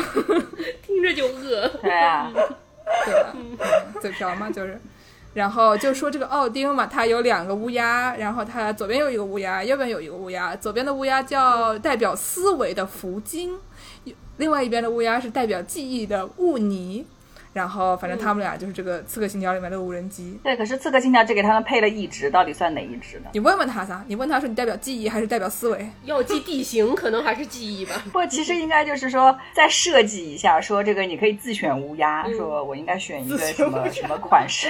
[0.84, 1.68] 听着就饿。
[1.82, 2.32] 对啊，
[3.06, 3.34] 对吧？
[4.02, 4.80] 嘴瓢嘛，就是。
[5.34, 10.54] 然后就说这个奥丁嘛，他有两个乌鸦，然后他左边有一个乌鸦，右边有一个乌鸦。
[10.56, 13.58] 左边的乌鸦叫代表思维的福金，
[14.38, 17.06] 另外一边的乌鸦是代表记忆的雾尼。
[17.54, 20.40] 然后反正他们俩就是这个《刺客信条》里面的无人机。
[20.44, 20.56] 对。
[20.56, 23.26] 可是刺客信条只给他们配了一只，到底算哪一只呢？
[23.34, 25.90] 你问问他撒，你问他说你代表记忆还是代表思维？
[26.06, 28.02] 要记地形，可能还是记忆吧。
[28.14, 34.70] 不其实应该就是说再设计一下，说这个你可以自选乌鸦，说我应该选一个什么什么款式。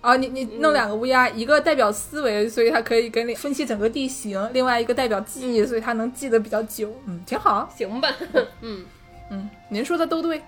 [0.00, 6.92] 啊， 你你弄两个乌鸦，一个代表思维，所以它可以给你分析整个地形；另外一个代表记忆，所以它能记得比较久。
[7.06, 7.68] 嗯，挺好。
[7.76, 8.08] 行吧，
[8.62, 8.84] 嗯，
[9.30, 10.40] 嗯，您说的都对。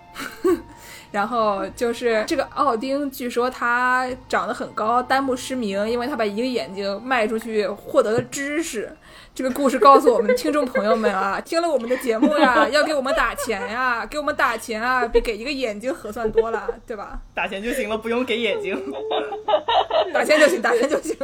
[1.11, 8.95] 然后就是这个奥丁，据说他长得很高，单目失明，因为他把一个眼睛卖出去获得了知识。
[9.39, 17.21] 这个故事告诉我们听众朋友们啊， 听了我们的节目呀， 要给我们打钱呀，给我们打钱啊，比给一个眼睛合算多了，对吧？
[17.37, 18.77] 打钱就行了，不用给眼睛。
[20.13, 21.17] 打钱就行，打钱就行。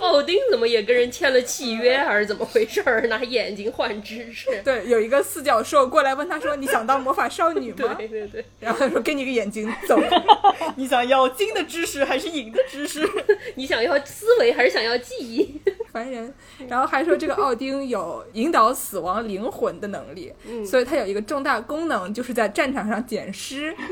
[0.00, 3.06] 奥丁怎么也跟人签了契约，还是怎么回事儿？
[3.06, 4.50] 拿眼睛换知识。
[4.64, 9.98] 对，有一个四角兽过来问他说：“你想当魔法少女吗对对对，？”然后他说：“给你个眼睛，走。
[10.76, 13.08] 你想要金的知识还是银的知识？
[13.54, 15.60] 你想要思维还是想要记忆？”
[15.92, 16.34] 烦人。
[16.68, 20.32] 然后还说这个奥丁有引导死亡灵魂的能力，
[20.64, 23.74] 所以他有一个重大功能，就是在战场上捡尸。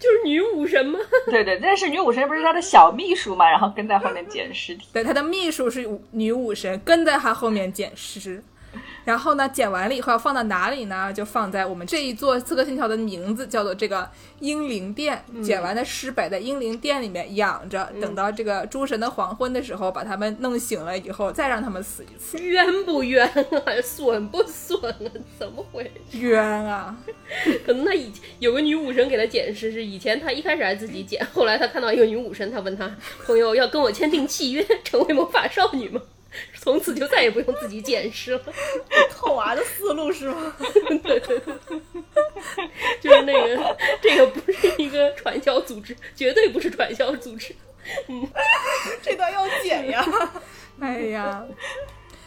[0.00, 0.98] 就是女武神吗？
[1.26, 4.86] 对对，但是女武神不是他的小秘书嘛，然后跟在后面捡尸体。
[4.94, 8.42] 对，他的秘书是女武神，跟在他后面捡尸。
[9.10, 11.12] 然后呢，剪完了以后要放到哪里呢？
[11.12, 15.24] 就放在我们这一座刺客信条的名字叫做这个英灵殿。
[15.42, 22.38] 剪完的尸摆在英灵殿里面养着，等到这个诸神的黄昏的时候，把他们弄醒了以后，再让他们死一次。
[22.38, 23.44] 冤不冤啊？
[23.82, 25.10] 损不损啊？
[25.36, 26.18] 怎么回事？
[26.18, 26.96] 冤啊！
[27.66, 32.88] 可能他以前有个女武神给他剪尸，是以前他一开始还自己剪，后来他看到一个女武神，他问他
[33.26, 36.00] 朋友要跟我签订契约，成为魔法少女吗？
[36.62, 38.42] 从此就再也不用自己捡尸了。
[39.10, 40.54] 套娃的思路是吗？
[43.00, 47.54] 就是那个，这个不是一个传销组织，绝对不是传销组织。
[48.08, 48.28] 嗯
[49.00, 50.06] 这段要剪呀！
[50.80, 51.42] 哎呀，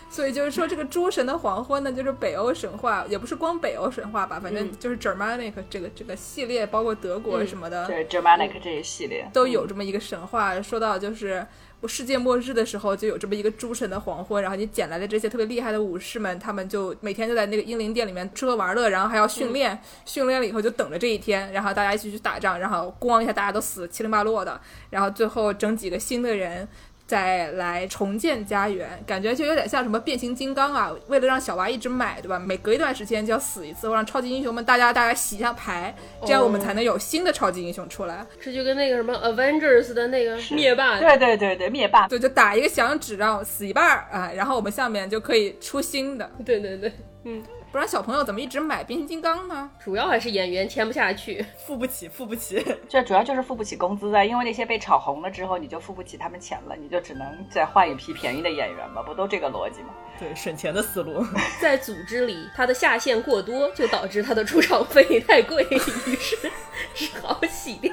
[0.10, 10.60] 所以就是说，这个诸神的黄昏呢，就是北欧神话，也不是光北欧神话吧，反正就是 Germanic 这个这个系列，包括德国什么的，对 Germanic 这一系列都有这么一个神话。
[10.62, 11.46] 说到就是
[11.88, 26.68] 世界末日的时候，就有这么一个诸神的黄昏，然后你捡来的这些特别厉害的武士们，他们就每天就在那个英灵殿里面吃喝玩乐，然后还要训练，训练了以后就等着这一天，然后大家一起去打仗，然后咣一下大家都死七零八落的，然后最后整几个新的人。
[27.14, 30.92] 再来重建家园，感觉就有点像什么变形金刚啊！
[31.06, 32.40] 为了让小娃一直买，对吧？
[32.40, 35.94] 每隔一段时间就要死一次，或让超级英雄们大家大家洗一下牌，
[36.26, 38.26] 这样我们才能有新的超级英雄出来。
[38.42, 46.28] 这就跟那个什么 Avengers 的那个灭霸，对对对对，灭霸，对，就打一个响指让死一半儿啊，然后我们下面就可以出新的。
[46.44, 46.92] 对对对，
[47.26, 47.44] 嗯。
[47.74, 49.68] 不然小朋友怎么一直买变形金刚呢？
[49.84, 52.64] 主要还是演员签不下去， 付不起，付不起。
[52.88, 59.90] 这主要就是付不起工资啊，因为那些被炒红了之后，你就付不起他们钱了，你就只能再换一批便宜的演员嘛，不都这个逻辑吗？
[60.20, 61.26] 对，省钱的思路。
[61.60, 66.52] 在组织里，他的下线过多，就导致他的出场费太贵，于是
[66.94, 67.92] 只好洗掉，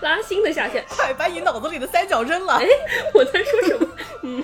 [0.00, 0.84] 拉新的下线。
[0.88, 2.54] 快把你脑子里的三角扔了！
[2.54, 2.66] 哎，
[3.14, 3.86] 我在说什么？
[4.24, 4.42] 嗯。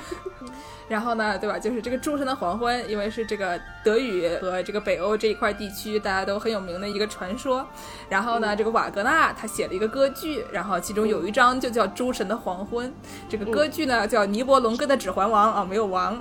[0.88, 1.58] 然后呢，对吧？
[1.58, 7.66] 就是这个诸神的黄昏，因为是这个德语和这个北欧这一块地区大家都很有名的一个传说。
[8.08, 12.88] 然后呢，这个瓦格纳他写了一个歌剧，然后其中有一章就叫《诸神的黄昏》。
[13.28, 16.16] 这个歌剧呢叫《尼伯龙根的指环王》啊，没有王。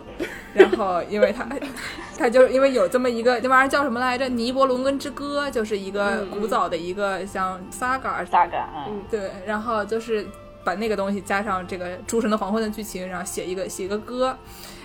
[0.54, 1.48] 然后因为他
[2.18, 10.26] 他就因为有这么一个那玩意儿叫什么来着，《尼伯龙根之歌》，就是一个古早的一个像 saga saga，嗯，对，然后就是。
[10.66, 14.36] 把那个东西加上这个诸神的黄昏的剧情，然后写一个写一个歌，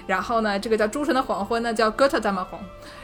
[0.06, 2.60] 然后呢，这个叫诸神的黄昏呢叫哥特大马红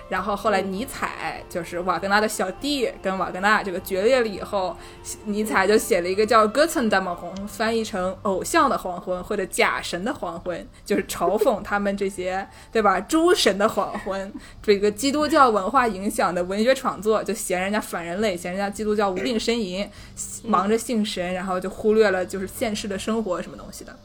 [0.08, 4.76] 然后后来尼采就是瓦格纳的小弟，跟瓦格纳这个决裂了以后，
[5.24, 13.00] 尼采就写了一个叫《g o e t e d m m 翻译成偶像的黄昏或者假神的黄昏，就是嘲讽他们这些对吧？
[13.00, 19.88] 诸神的黄昏， 这个基督教文化影响的文学创作，就嫌人家反人类，嫌人家基督教无病呻吟，
[20.44, 23.96] 忙着信神，然后就忽略了就是现世的生活什么东西的。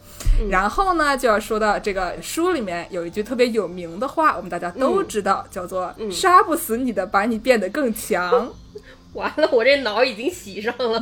[0.49, 8.51] 然后呢，就要说到这个书里面有一句特别有名的话，我们大家都知道，叫做“杀不死你的，把你变得更强”。
[9.13, 11.01] 完了，我这脑已经洗上了。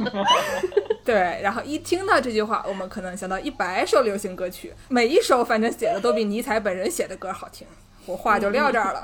[1.06, 7.68] 对，然后一听到这句话，我们可能想到一百首流行歌曲，每一首反正写的都比尼采本人写的歌好听。
[8.06, 9.04] 我话就撂这儿了。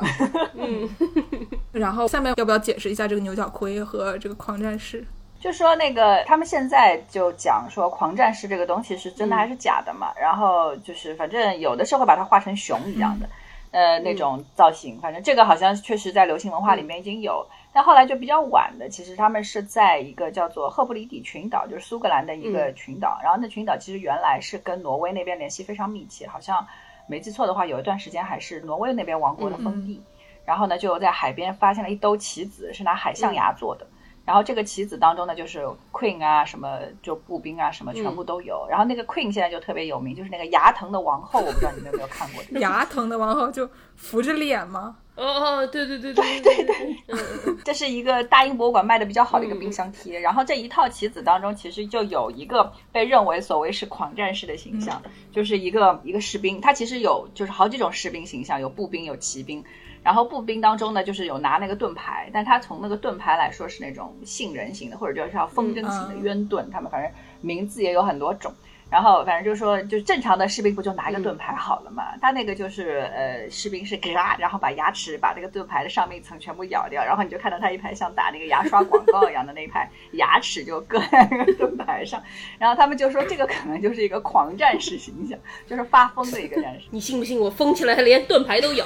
[0.55, 0.89] 嗯。
[1.71, 5.05] 然后下面要不要解释一下这个牛角盔和这个狂战士？
[5.45, 10.11] 就说那个，他们现在就讲说狂战士这个东西是真的还是假的嘛？
[10.19, 13.29] 然后就是反正有的时候会把它画成熊一样的，
[13.69, 14.99] 呃，那种造型。
[14.99, 23.19] 反正这个好像确实在流行文化里面已经有，但后来就比较晚的，其实他们是在一个叫做赫布里底群岛，就是苏格兰的一个群岛。
[23.21, 26.65] 然后那群岛其实原来是跟挪威那边联系非常密切，好像
[27.05, 30.01] 没记错的话，有一段时间还是挪威那边王国的封地。
[30.43, 33.85] 然后呢，就在海边发现了一兜棋子，是拿海象牙做的。
[34.25, 38.65] 然后这个棋子当中呢，就是 queen 啊，什么就步兵啊，什么全部都有。
[38.67, 42.43] 然后那个 queen 现在就特别有名，就是那个牙疼的王后，我不知道你们有没有看过。
[42.59, 44.97] 牙疼的王后就扶着脸吗？
[45.15, 47.55] 哦哦，对对对对对对。
[47.63, 50.19] 这是一个大英博物馆卖的比较好的一个冰箱贴。
[50.19, 56.59] 然后这一套棋子当中，其实就有一个被认为所谓是狂战士的形象，就是一个一个士兵。
[56.59, 59.63] 他其实有就是好几种士兵形象，有步兵，有骑兵。
[60.05, 68.53] 然后步兵当中呢，就是有拿那个盾牌，但他从那个盾牌来说是那种杏仁型的，或者就是要风筝型的渊盾，他们反正名字也有很多种。
[68.89, 72.03] 然后反正就是说，就正常的士兵不就拿一个盾牌好了嘛？
[72.21, 82.21] 他那个就是呃，士兵是嘎，然后把牙齿把这个盾牌的上面一层全部咬掉，然后你就看到他一排像打那个牙刷广告一样的那一排牙齿就搁在那个盾牌上。
[82.59, 86.87] 然后他们就说这个可能就是一个狂战士形象，就是发疯的一个战士。
[86.91, 88.85] 你信不信我疯起来连盾牌都咬？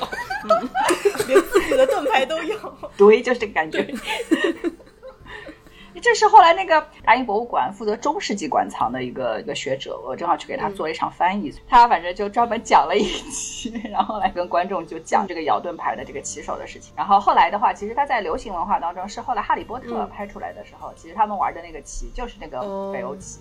[1.28, 2.90] 连自己的盾牌都咬？
[2.98, 3.86] 对，就是这个感觉。
[6.02, 16.94] 这是后来那个大英博物馆负责中世纪馆藏的一个一个学者，我正好去给他做了一场翻译，他反正就专门讲了一期， 然后来跟观众就讲这个摇盾牌的这个骑手的事情。
[16.96, 23.40] 然后后来的话，其实他在流行文化当中是后来哈利波特拍出来的时候，其实他们玩的那个棋就是那个北欧棋，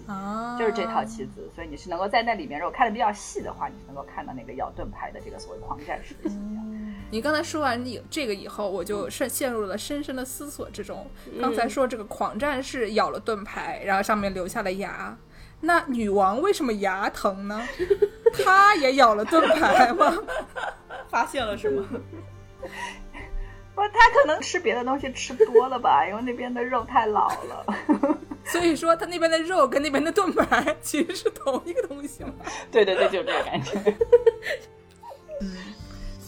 [0.59, 6.65] 就是这套棋子，所以你是能够在那里面，如果看的比较细的话，你是能够看到那个摇盾牌的这个所谓狂战士的形象。
[7.11, 11.07] 你刚才说完你这个以后，我就陷陷入了深深的思索之中。
[11.41, 15.17] 刚才说这个狂战士咬了盾牌，然后上面留下了牙，
[15.61, 17.63] 那女王为什么牙疼呢？
[18.45, 20.17] 她也咬了盾牌吗？
[21.09, 21.85] 发现了是吗？
[23.75, 27.65] 不，她可能吃别的东西吃多了吧，因为那边的肉太老了。
[28.45, 32.33] 所以说，他那边的肉跟那边的盾牌其实是同一个东西吗？
[32.73, 33.95] 对对对，就是这个感觉。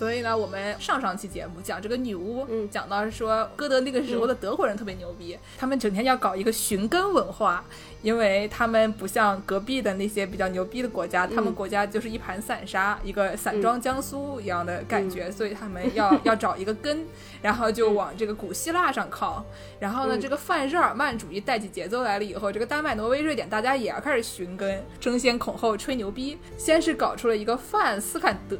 [0.00, 0.10] 嗯。
[0.10, 7.62] 所以呢，我们上上期节目讲这个女巫，嗯讲到是说歌德那个时候的德国人特别牛逼，他们整天要搞一个寻根文化，
[8.02, 17.04] 因为他们不像隔壁的那些比较牛逼的国家，他们国家就是一盘散沙，一个散装江苏一样的感觉，所以他们要 要找一个根，
[17.42, 19.44] 然后就往这个古希腊上靠。
[19.78, 26.38] 然后呢，嗯这个泛日耳曼主义带起节奏来了以后，这个丹麦、挪威、瑞典大家也要开始寻根，争先恐后吹牛逼。
[26.56, 28.56] 先是搞出了一个泛斯坎德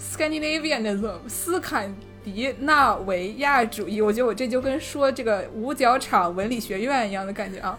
[0.00, 1.94] Scandinavianism 斯堪
[2.24, 7.78] 迪纳维亚主义，我觉得我这就跟说这个五角场文理学院一样的感觉啊。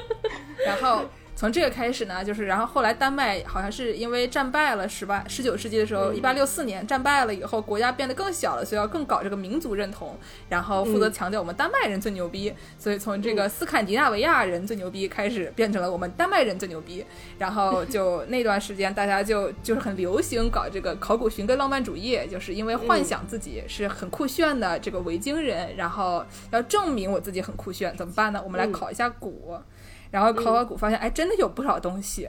[0.64, 1.04] 然后
[1.36, 10.18] 从这个开始呢，就是然后后来丹麦好像是因为战败了，十八十九世纪的时候，一八六四年战败了以后，国家变得更小了，所以要更搞这个民族认同，
[10.48, 17.04] 然后负责强调我们丹麦人最牛逼，所以从这个斯堪的纳维亚人最牛逼开始变成了我们丹麦人最牛逼，
[17.38, 28.40] 然后就 那段时间大家就就是很流行搞这个考古寻根浪漫主义，就是因为幻想自己是很酷炫的这个维京人，然后要证明我自己很酷炫，怎么办呢？
[28.42, 29.54] 我们来考一下古。
[30.10, 32.28] 然后考考古发现，哎，真的有不少东西，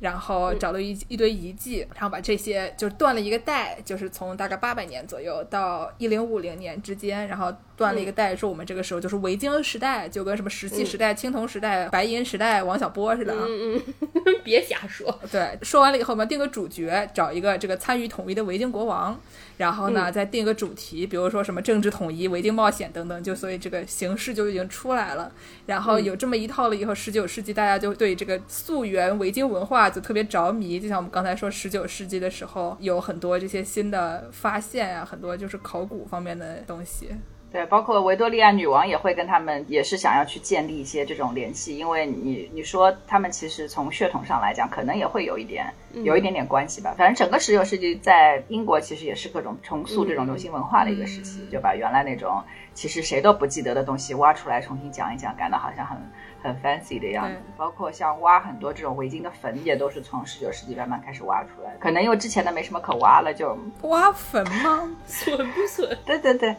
[0.00, 13.44] 然后找了一一堆遗迹，然后把这些就是断了一个代，就是从大概八百年左右到一零五零年之间，然后断了一个代，说我们这个时候就是维京时代，就跟什么石器时代、青铜时代、白银时代、王小波似的啊。
[13.46, 15.18] 嗯嗯， 别瞎说。
[15.30, 19.20] 对，说完了以后，我们定个主角，找一个这个参与统一的维京国王，
[19.60, 25.30] 然后呢，再定一个主题，比如说什么政治统一、维京冒险等等，就所以这个形式就已经出来了。
[25.66, 37.10] 然后有这么一套了以后，十九世纪大家就对这个溯源维京文化就特别着迷，就像我们刚才说，十九世纪的时候有很多这些新的发现啊，很多就是考古方面的东西。
[37.52, 45.66] 对，包括维多利亚女王也会跟他们，也是想要去建立一些这种联系，因为你你说他们其实从血统上来讲，可能也会有一点
[46.04, 46.94] 有一点点关系吧。
[46.96, 52.40] 反正整个十九世纪在英国其实也是各种重塑这种流行文化的一个时期，就把原来那种
[52.72, 55.98] 其实谁都不记得的东西挖出来重新讲一讲，感到好像很
[56.42, 57.42] 很 fancy 的样子对。
[57.56, 61.74] 包括像挖很多这种围巾的坟，也都是从十九世纪慢慢开始挖出来。
[61.80, 64.88] 可能因为之前的没什么可挖了，就挖坟吗？
[65.04, 65.98] 损不损？
[66.06, 66.54] 对对对，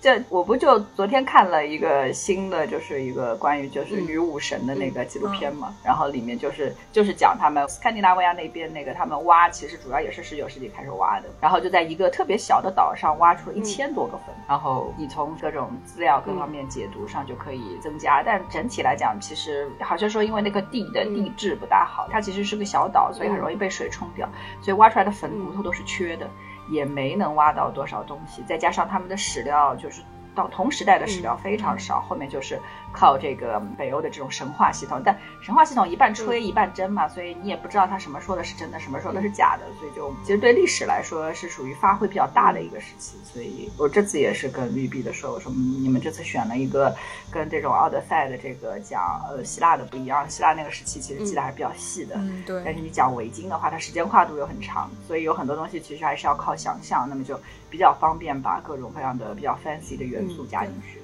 [0.00, 24.28] 这我不就昨天看了一个新的，就是一个关于就是女武神的那个纪录片嘛，然后里面就是就是讲他们斯堪的纳维亚那边那个他们挖，其实主要也是十九世纪开始挖的，然后就在一个特别小的岛上挖出了一千多个坟，然后你从各种资料各方面解读上就可以增加，但整体来讲，其实好像说因为那个地的地质不大好，它其实是个小岛，所以很容易被水冲掉，
[24.60, 26.28] 所以挖出来的坟骨头都是缺的。
[26.68, 30.02] 也没能挖到多少东西，再加上他们的史料就是
[30.36, 32.60] 到同时代的史料非常少，后面就是
[32.92, 46.94] 靠这个北欧的这种神话系统，但神话系统一半吹一半真嘛，所以你也不知道他什么说的是真的，什么说的是假的，所以就其实对历史来说是属于发挥比较大的一个时期，所以我这次也是跟绿碧的说，我说嗯你们这次选了一个
[47.30, 52.62] 跟这种奥德赛的这个讲呃希腊的不一样，希腊那个时期其实记得还是比较细的，嗯，对。
[52.64, 57.40] 但是你讲维京的话，它时间跨度又很长，所以有很多东西其实还是要靠想象，那么就
[57.70, 61.00] 比较方便把各种各样的比较 fancy 的元素加进去。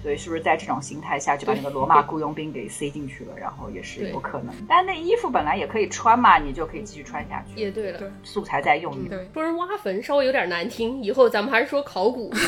[0.00, 4.54] 所以是不是在这种形态下就把那个罗马雇佣兵给塞进去了，然后也是有可能。
[4.68, 7.60] 但那衣服本来也可以穿嘛，你就可以继续穿下去。
[7.60, 9.08] 也对了，素材再用一用。
[9.08, 12.32] 对，说人挖坟稍微有点难听，以后咱们还是说考古。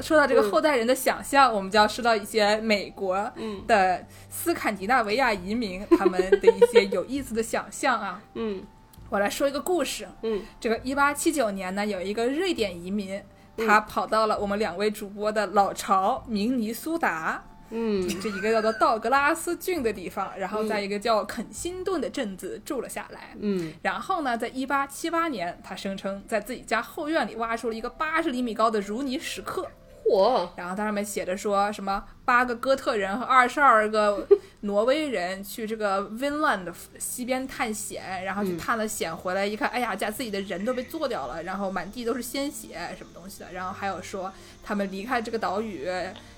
[0.00, 8.22] 说到这个后代人的想象，我们就要说到一些美国嗯的斯堪的纳维亚移民他们的一些有意思的想象啊。
[8.34, 8.62] 嗯
[9.08, 10.06] 我来说一个故事。
[10.22, 13.22] 嗯这个一八七九年呢，有一个瑞典移民，
[13.56, 17.44] 他跑到了我们两位主播的老巢明尼苏达。
[17.70, 23.34] 嗯这一个叫做道格拉斯郡的地方，然后在一个叫肯辛顿的镇子住了下来。
[23.40, 29.68] 嗯然后呢，在一八七八年，他声称在自己家后院里挖出了一个八十厘米高的如泥石刻，
[30.10, 34.26] 嚯，然后它上面写着说什么八个哥特人和二十二个
[34.60, 44.32] 挪威人去这个 Vinland 西边探险，然后去探了险回来一看，哎呀，家自己的人都被做掉了，然后满地都是鲜血什么东西的，然后还有说
[44.62, 45.88] 他们离开这个岛屿，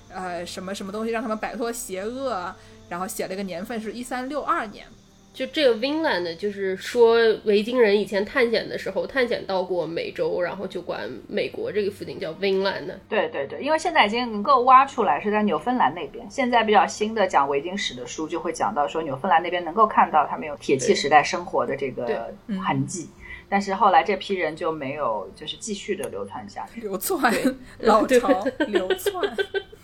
[0.09, 2.55] 呃，什么什么东西让他们摆脱邪恶，
[2.89, 4.87] 然后写了个年份是一三六二年。
[5.33, 12.93] 就这个 Vinland，就是说维京人以前探险的时候，探险到过美洲，然后就管美国这个附近叫 Vinland。
[13.09, 16.27] 对对对，因为现在已经能够挖出来是在纽芬兰那边。
[16.29, 23.09] 现在比较新的讲维京史的书就会讲到说，纽芬兰那边能够看到他们有铁器时代生活的这个嗯痕迹。
[23.51, 26.81] 但是后来这批人就没有，就是继续的流传下去。
[26.83, 27.33] 流窜，
[27.79, 29.37] 老巢流窜，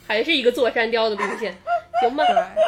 [0.07, 1.57] 还是一个坐山雕的路线，
[2.03, 2.25] 行吧？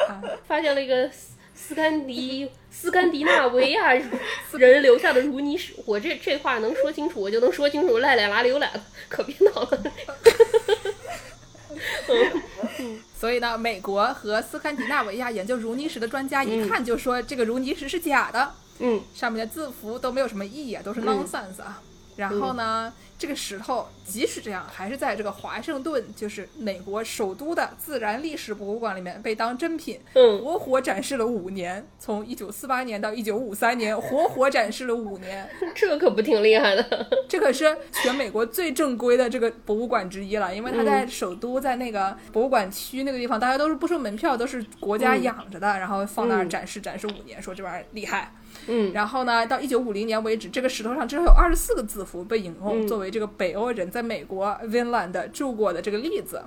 [0.09, 1.11] 啊发现了一个
[1.57, 3.95] 斯堪迪斯堪的纳维亚
[4.53, 9.83] 人留下的如泥石，我这这话能说清楚，我就能说清楚赖赖拉溜来了，可别闹了。
[13.19, 19.01] 所以呢，美国和斯堪的纳维亚研究如泥石的专家一看就说这个如泥石是假的，嗯。
[19.15, 21.83] 上面的字符都没有什么意义啊，都是 nonsense 啊。
[22.17, 35.47] 然后呢，这个石头即使这样，还是在这个华盛顿，就是美国首都的自然历史博物馆里面被当珍品，嗯活活展示了五年，从一九四八年到一九五三年，活活展示了五年。
[35.75, 37.07] 这可不挺厉害的。
[37.29, 48.33] 这可是全美国最正规的这个博物馆之一了，因为它在首都，在那个博物馆区那个地方，大家都是不收门票，都是国家养着的，然后放那儿展示展示五年，说这玩意儿厉害。
[48.67, 56.43] 嗯然后呢，到一九五零年为止，这个石头上至少有二十四个字符被引用作为这个北欧人在美国 Vinland 住过的这个例子。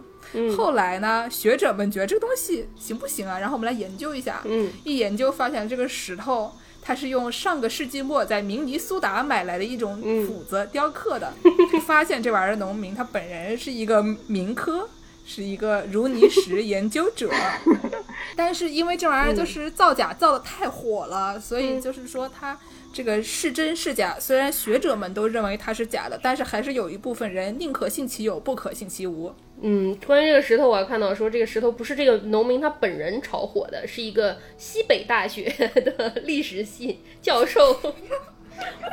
[0.56, 3.40] 后来呢，学者们觉得这个东西行不行啊？
[3.40, 4.42] 然后我们来研究一下。
[4.46, 6.52] 嗯一研究发现这个石头。
[6.82, 11.32] 它是用上个世纪末在明尼苏达买来的一种斧子雕刻的，
[11.86, 14.88] 发现这玩意儿的农民他本人是一个民科，
[15.32, 17.30] 是一个如泥石研究者，
[18.36, 22.58] 但是因为这玩意儿就是造假造的太火了，所以就是说它
[22.92, 29.32] 这个是真是假，虽然学者们都认为它是假的，但是还是有一部分人宁可信其有，不可信其无。
[29.62, 37.80] 嗯，关于这个石头，我还看到说这个石头不是这个农民他本人炒火的，是一个西北大学的历史系教授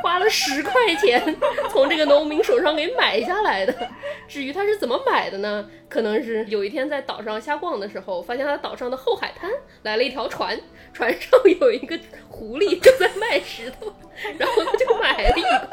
[0.01, 1.35] 花了十块钱
[1.69, 3.73] 从这个农民手上给买下来的。
[4.27, 5.69] 至于他是怎么买的呢？
[5.89, 9.49] 可能是有一天在岛上瞎逛的时候，发现他岛上的后海滩
[9.83, 10.59] 来了一条船，
[10.91, 11.97] 船上有一个
[12.29, 13.93] 狐狸正在卖石头，
[14.37, 15.69] 然后他就买了一个。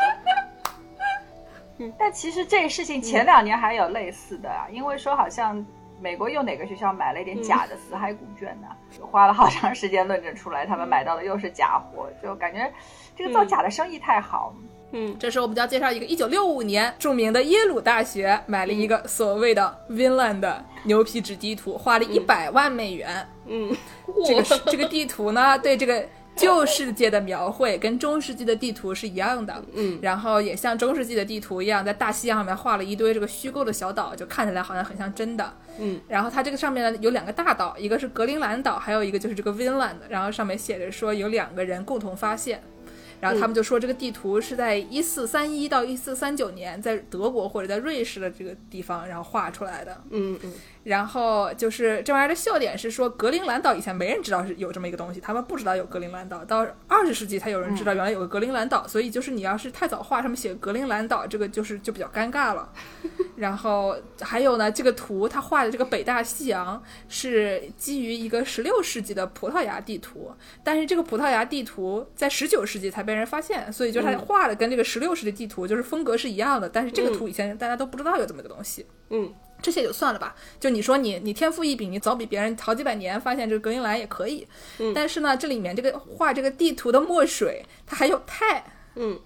[1.99, 5.67] 但其实这个事情前两年还有类似的啊，因为说好像
[6.01, 8.69] 美国又哪个学校买了一点假的死海古卷呢，
[9.01, 12.73] 花了好长时间论证出来，他们买到的又是假货，就感觉
[13.17, 14.55] 这个造假的生意太好。
[14.97, 23.27] 嗯这时候我们就要介绍一个1965年著名的耶鲁大学买了一个所谓的 Vinland 的牛皮纸地图，花了一百万美元。
[23.47, 23.77] 嗯，
[24.25, 26.07] 这个这个地图呢，对这个
[26.37, 35.53] 旧世界的描绘跟中世纪的地图是一样的，嗯然后也像中世纪的地图一样，在大西洋上面画了一堆这个虚构的小岛，就看起来好像很像真的。
[35.81, 42.63] 嗯，然后它这个上面呢有两个大岛，一个是格陵兰岛，还有一个就是这个 Vinland，然后上面写着说有两个人共同发现。
[43.21, 50.01] 然后他们就说，这个地图是在一四三一到一四三九年，在德国或者在瑞士的这个地方，然后画出来的。
[50.11, 50.53] 嗯嗯
[50.85, 62.71] 然后就是这玩意儿的笑点是说，格陵兰岛以前没人知道是有这么一个东西，他们不知道有格陵兰岛，到二十世纪才有人知道原来有个格陵兰岛，所以就是你要是太早画上面写格陵兰岛，这个就是就比较尴尬了。
[63.37, 70.31] 然后还有呢，这个图他画的这个北大西洋是基于一个十六世纪的葡萄牙地图，
[70.63, 78.87] 但是这个葡萄牙地图在十九世纪才被人发现，所以就是他画的跟这个十六世纪地图就是风格是一样的，但是这个图以前大家都不知道有这么个东西。
[79.11, 79.33] 嗯
[79.65, 84.47] 这些就算了吧，就你说你你天赋异禀，你早比别人好几百年发现这个格陵兰也可以，
[84.79, 84.93] 嗯。
[84.95, 88.63] 但是呢，这里面这个画这个地图的墨水，它还有钛，
[88.97, 89.19] 嗯。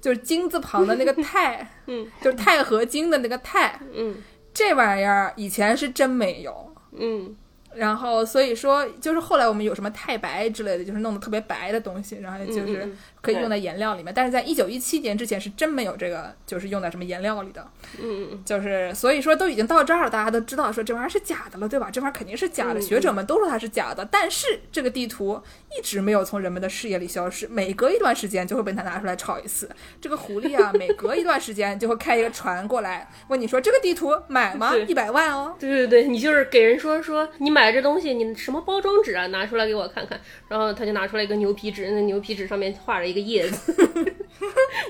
[0.00, 4.16] 就是金字旁的那个钛， 嗯，就是钛合金的那个钛，嗯。
[4.52, 6.74] 这玩意儿以前是真没有。
[6.96, 7.36] 嗯。
[7.74, 12.90] 然后所以说，就是后来我们有什么太白之类的，就是弄得特别白的东西，然后就是
[13.32, 14.12] 可以用在颜料里面。
[14.14, 17.66] 但是在一九一七年之前是真没有这个，就是用在什么颜料里的。
[18.00, 21.90] 嗯嗯就是所以说都已经到这儿了，大家都知道说这玩意儿是假的了，对吧？
[21.90, 24.04] 这玩意儿肯定是假的，嗯学者们都说它是假的。
[24.10, 25.40] 但是这个地图
[25.78, 29.68] 一直没有从人们的视野里消失，每隔一段时间就会被它拿出来炒一次。
[30.00, 34.74] 这个狐狸啊，每隔一段时间就会开一个船过来问你说这个地图买吗？
[34.76, 35.54] 一百万哦。
[35.58, 40.20] 对对对，你就是给人说说你买这东西，你什么包装纸啊，拿出来给我看看。
[40.48, 43.74] 然后他就拿出来一个牛皮纸，那牛皮纸上面画了一个叶子。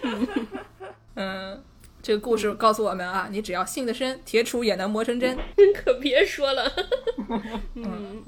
[1.14, 1.62] 嗯，
[2.09, 5.36] 这个故事告诉我们啊，你只要信得深，铁杵也能磨成针。
[5.76, 6.72] 可别说了。
[7.76, 8.24] 嗯，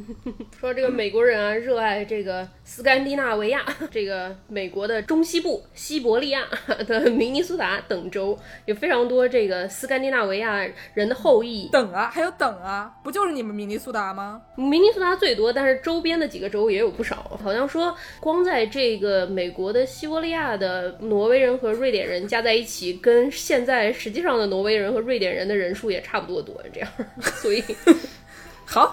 [0.60, 6.46] 说这个美国人啊，热爱这个斯堪的纳维亚， 这个美国的中西部西伯利亚
[6.86, 10.62] 的明尼苏达等州，有非常多这个斯堪的纳维亚
[10.92, 11.66] 人的后裔。
[11.72, 14.42] 等啊，还有等啊，不就是你们明尼苏达吗？
[14.56, 17.40] 明尼苏达最多，但是周边的几个州也有不少。
[17.42, 26.88] 好像说，光在这个美国的西伯利亚的挪威人和瑞典人加在一起，跟现在实际上的挪威人和瑞典人的人数也差不多多，这样。
[27.20, 27.62] 所以，
[28.66, 28.92] 好，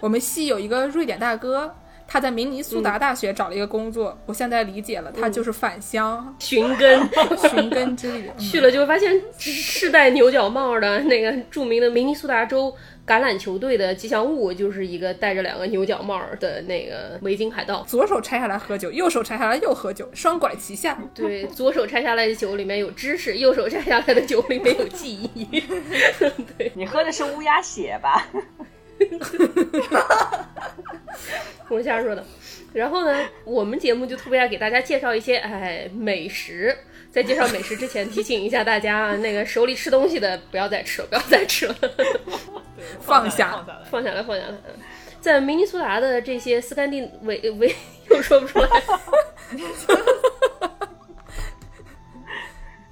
[0.00, 1.74] 我们系有一个瑞典大哥，
[2.08, 7.08] 他在明尼苏达大学找了一个工作，我现在理解了，他就是返乡寻根。
[7.50, 8.30] 寻根之旅。
[8.38, 12.74] 去了就会发现，世戴牛角帽的那个著名的明尼苏达州
[13.06, 17.84] 橄榄球队的吉祥物，就是一个戴着两个牛角帽的那个维京海盗。
[17.86, 20.98] 左手拆下来喝酒，右手拆下来又喝酒，双管齐下。
[21.14, 25.44] 对，左手拆下来的酒里面有知识，右手拆下来的酒里面有记忆。
[26.58, 28.26] 对，你喝的是乌鸦血吧？
[31.70, 32.24] 我瞎说的。
[32.72, 36.76] 然后呢，我们节目就特别爱给大家介绍一些哎美食。
[37.10, 41.74] 在介绍美食之前，提醒一下大家啊，那个手里吃东西的不要再吃了，不要再吃了，
[43.00, 43.84] 放下放下来。
[43.90, 44.52] 放下来，放下来。
[44.68, 44.74] 嗯
[45.18, 47.74] 在明尼苏达的这些斯堪的维维
[48.10, 48.68] 又说不出来，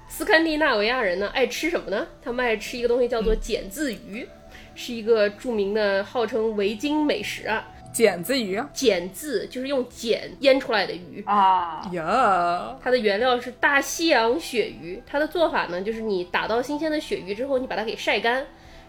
[0.09, 2.05] 斯堪的纳维亚人呢爱吃什么呢？
[2.21, 4.27] 他们爱吃一个东西叫做碱渍鱼，
[4.73, 7.65] 是一个著名的号称维京美食啊。
[7.95, 15.01] 剪子鱼剪字就是用剪腌出来的鱼，啊，呀，它的原料是大西洋鳕鱼。
[15.07, 18.45] 它的做法呢，就是你打到新鲜的鳕鱼之后，你把它给晒干，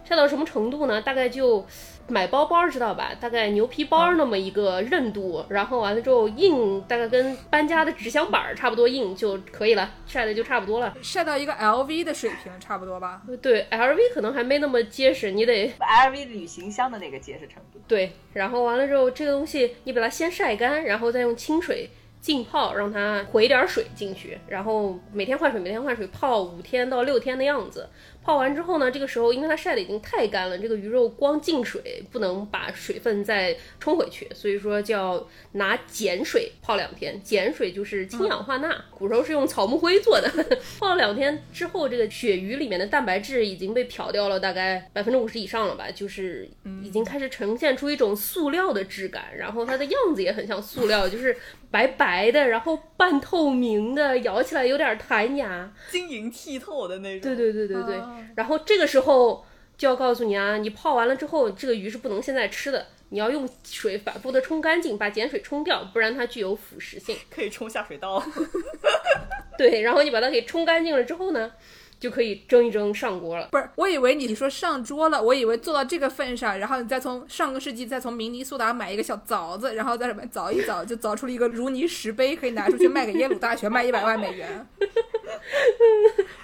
[0.09, 1.03] 晒到什么程度呢？
[1.03, 1.67] 大概就
[2.09, 3.11] 买包包知道吧？
[3.21, 10.95] 大概牛皮包那么一个韧度，然后完了之后硬，大概跟搬家的纸箱板儿差不多硬就可以了，晒的就差不多了。
[11.03, 13.23] 晒到一个 LV 的水平差不多吧？
[13.43, 17.81] 对，LV 可能还没那么结实，你得 LV 旅行箱的那个结实程度。
[17.89, 21.91] 对，然后完了之后，这个东西你把它先晒干，然后再用清水
[22.21, 27.89] 浸泡，让它回点水进去，然后每天换水，每天换水，泡五天到六天的样子。
[28.27, 37.23] 泡完之后呢，这个时候因为它晒的已经太干了，这个鱼肉光进水不能把水分再冲回去，所以说就要拿碱水泡两天。
[37.25, 40.29] 碱水就是氢氧化钠，古时候是用草木灰做的。
[40.81, 46.49] 泡了两天之后，这个鳕鱼里面的蛋白质已经被漂掉了大概百分之五十以上了吧，就是
[46.83, 51.37] 已经开始呈现出一种塑料的质感，然后它的样子也很像塑料，就是
[51.71, 55.73] 白白的，然后半透明的，咬起来有点弹牙。
[55.91, 57.23] 晶莹剔透的那种。
[57.23, 57.97] 对对对对对。
[57.97, 59.45] 啊然后这个时候
[59.77, 67.17] 就要告诉你啊，你泡完了之后，这个鱼是不能现在吃的，你要用水反复的冲干净，把碱水冲掉，不然它具有腐蚀性。
[67.31, 68.23] 可以冲下水道。
[69.59, 71.51] 对，然后你把它给冲干净了之后呢，
[71.99, 73.49] 就可以蒸一蒸上锅了。
[73.53, 84.67] 不是，我以为你说上桌了，我以为做到这个份上，然后你再从上个世纪再从明尼苏达买一个小凿子，然后在里面凿一凿，就凿出了一个如泥石碑，可以拿出去卖给耶鲁大学，卖一百万美元。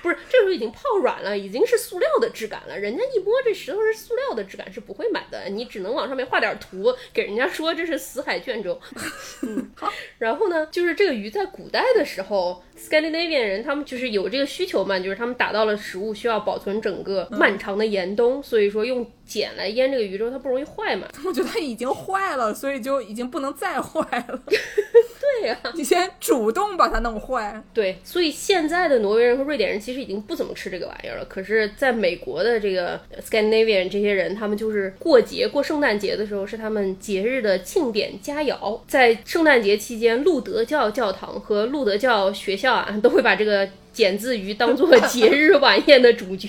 [0.03, 2.79] 不是，这时候已经泡软了，已经是塑料的质感了。
[2.79, 5.49] 人家一摸这石头是塑料的质感，是不会买的。
[5.49, 8.81] 你只能往上面画点图，给人家说这是死海卷轴。
[9.43, 9.71] 嗯，
[10.19, 21.09] 然后呢，就是这个鱼在古代的时候，Scandinavian 人他们就是有这个需求嘛，就是他们打到了食物需要保存整个漫长的严冬，所以说用碱来腌这个鱼之后，它不容易坏嘛。
[21.27, 24.41] 我觉得它已经坏了，所以就已经不能再坏了。
[24.47, 27.61] 对呀、你先主动把它弄坏。
[27.75, 31.25] 对，所以现在的挪威人和瑞典人其实已经不怎么吃这个玩意儿了。
[31.25, 38.79] 可是，在美国的这个 Scandinavian 这些人，他们就是过节过圣诞节的时候是他们节日的庆典佳肴。
[38.87, 43.69] 在圣诞节期间，路德教教堂和路德教学校啊，都会把这个。
[43.93, 46.49] 剪自鱼当做节日晚宴的主角，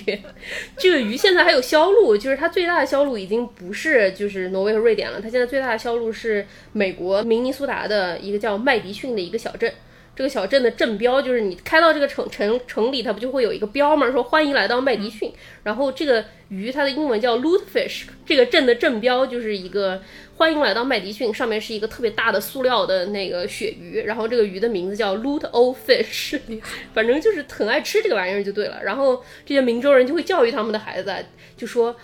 [0.78, 9.72] 这个鱼现在还有销路，就是它最大的销路已经不是就是挪威和瑞典了，它现在最大的销路是美国明尼苏达的一个叫麦迪逊的一个小镇。
[10.16, 14.10] 这个小镇的镇标就是你开到这个城城城里，它不就会有一个标吗？
[14.12, 15.32] 说欢迎来到麦迪逊。
[15.62, 20.00] 然后这个鱼它的英文叫 lutefish，这个镇的镇标就是一个
[20.36, 26.38] 欢迎来到麦迪逊，上面是一个特别大的塑料的那个鳕鱼，然后这个鱼的名字叫 lute o fish，
[26.94, 28.80] 反正就是很爱吃这个玩意儿就对了。
[28.84, 31.12] 然后这些明州人就会教育他们的孩子，
[31.56, 31.96] 就说。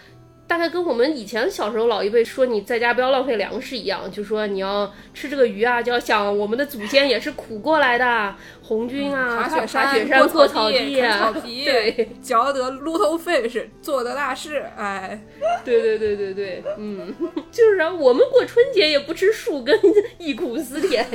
[0.50, 15.22] 大概跟我们以前小时候老一辈说你在家不要浪费粮食一样，就说你要吃这个鱼啊，就要想我们的祖先也是苦过来的，红军啊，爬雪山、山、过草地、啃草皮，对，嚼得鹿头 fish，做得大事，哎，
[15.64, 17.14] 对对对对对，嗯，
[17.52, 19.78] 就是啊，我们过春节也不吃树根，
[20.18, 21.06] 忆苦思甜，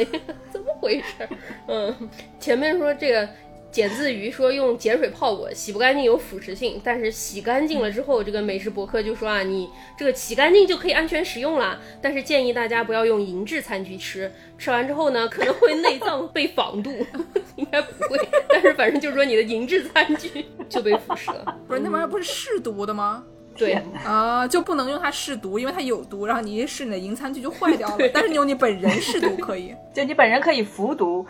[0.49, 1.27] 怎么回事？
[1.67, 1.93] 嗯，
[2.39, 3.27] 前面说这个。
[3.75, 16.89] 碱渍鱼说用碱水泡过，洗不干净有腐蚀性，但是洗干净了之后，这个美食博客就说啊，你这个洗干净就可以安全食用了，但是建议大家不要用银质餐具吃，吃完之后呢，可能会内脏被仿度，
[17.57, 18.17] 应该不会，
[18.47, 21.57] 但是反正就是说你的银质餐具就被腐蚀了。
[21.67, 23.25] 不是那玩意儿不是试毒的吗？
[23.57, 28.09] 对啊，就不能用它试毒，因为它有毒，然后你一试你的银餐具就坏掉了。
[28.13, 29.73] 但是你用你本人试毒可以。
[29.93, 31.25] 就你本人可以服毒，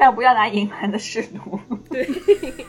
[0.00, 1.60] 但不要拿银盘的试毒。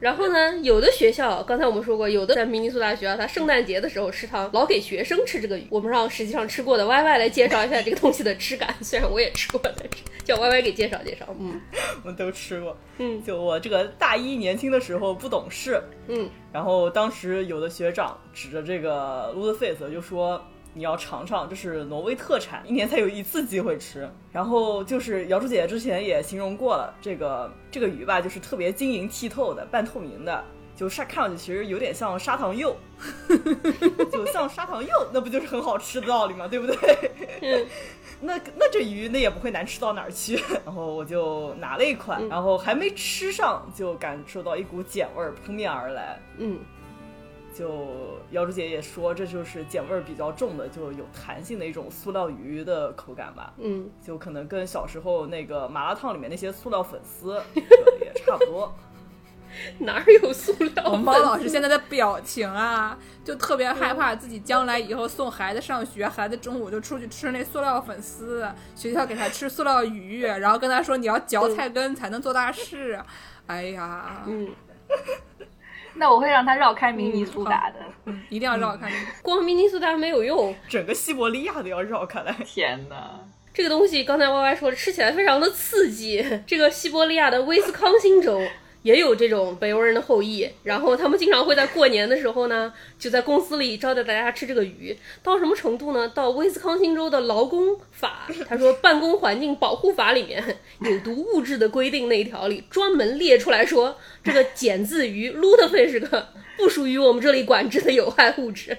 [0.00, 5.66] 然后呢，有的学校，刚才我们说过，有的在明尼苏达学校，它圣诞节的时候食堂老给学生吃这个鱼。
[5.70, 11.26] 我们让实际上吃过的 Y Y 来介绍一下这个东西的吃感， 虽然我也吃过，但是叫 Y Y 给介绍介绍。
[11.38, 11.60] 嗯
[12.04, 12.76] 我们都吃过。
[12.98, 20.42] 嗯就我这个大一年轻的时候不懂事，嗯，然后当时有的学长指着这个 l u d f a c e 就说。
[20.76, 24.06] 你要尝尝，这是挪威特产，一年才有一次机会吃。
[24.30, 30.44] 然后就是瑶柱姐姐之前也形容过了，这个这个鱼吧，就是特别晶莹剔透的、半透明的，
[30.76, 32.76] 就沙看上去其实有点像砂糖柚，
[34.12, 36.46] 就像砂糖柚，那不就是很好吃的道理吗？
[36.46, 37.10] 对不对？
[37.40, 37.66] 嗯
[38.18, 40.36] 那那这鱼那也不会难吃到哪儿去。
[40.64, 46.18] 然后我就拿了一款，然后还没吃上就感受到一股碱味儿扑面而来。
[46.38, 46.58] 嗯
[47.56, 53.52] 就瑶珠姐也说，这就是碱味儿比较重的，就有弹性的一种塑料鱼的口感吧。
[53.58, 58.74] 嗯，就可能跟小时候那个麻辣烫里面那些塑料粉丝 也差不多。
[59.78, 61.04] 哪儿有塑料我们粉？
[61.04, 73.00] 猫老师现在的表情啊，就特别害怕自己将来以后送孩子上学，孩子中午就出去吃那塑料粉丝，学校给他吃塑料鱼，然后跟他说你要嚼菜根才能做大事。
[73.46, 74.50] 哎呀，嗯，
[75.98, 77.76] 那我会让他绕开明尼苏达的。
[78.04, 78.90] 嗯，一定要绕开。
[79.22, 80.54] 光明尼苏达没有用。
[80.68, 82.34] 整个西伯利亚都要绕开来。
[82.44, 83.20] 天哪！
[83.54, 86.24] 这个东西刚才 Y Y 说了，吃起来非常的刺激。
[86.46, 88.38] 这个西伯利亚的威斯康星州
[88.82, 94.96] 也有这种北欧人的后裔，然后他们经常会在过年的时候呢，就在公司里招待大家吃这个鱼。
[95.22, 96.06] 到什么程度呢？
[96.10, 100.44] 到威斯康星州的劳工法，他说办公环境保护法里面
[100.80, 108.76] 有毒物质的规定那一条里专门列出来说，这个碱字鱼 l u t f i 是个不属于我们这里管制的有害物质。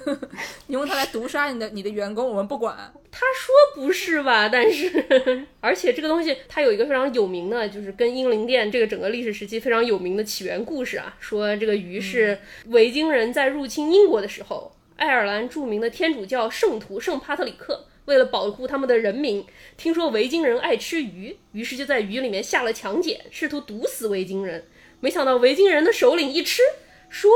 [0.68, 2.76] 你用它来毒杀你的你的员工，我们不管。
[3.10, 4.48] 他说不是吧？
[4.48, 11.16] 但是，而且这个东西它有一个非常有名的，就是跟英灵殿这个整个历史时期非常有名的起源故事啊。
[11.18, 19.42] 说这个鱼是维京人在入侵英国的时候，爱尔兰著名的天主教圣徒圣帕特里克为了保护他们的人民，
[19.78, 24.62] 听说维京人爱吃鱼，于是就在鱼里面下了强碱，试图毒死维京人。
[25.00, 26.62] 没想到维京人的首领一吃，
[27.08, 27.30] 说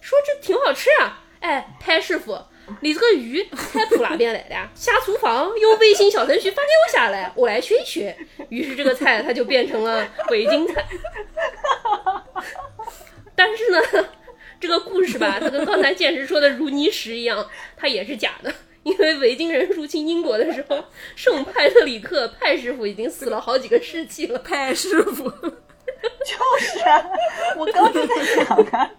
[0.00, 1.24] 说这挺好吃啊！
[1.40, 2.38] 哎，潘师傅，
[2.80, 4.70] 你这个鱼菜谱哪边来的呀？
[4.74, 8.16] 下厨房用微信小程序发给我下来，我来学一学。
[8.48, 10.84] 于是这个菜它就变成了维京菜。
[13.34, 13.80] 但是呢，
[14.58, 18.52] 这个故事吧，它跟刚才剑石说的如泥石一样，它也是假的。
[18.82, 20.84] 因为维京人入侵英国的时候，
[21.16, 24.38] 圣派特里克派师傅已经死了好几个世纪了。
[24.38, 25.30] 派师傅，
[26.24, 27.10] 就是啊，
[27.56, 28.90] 我刚就在想啊，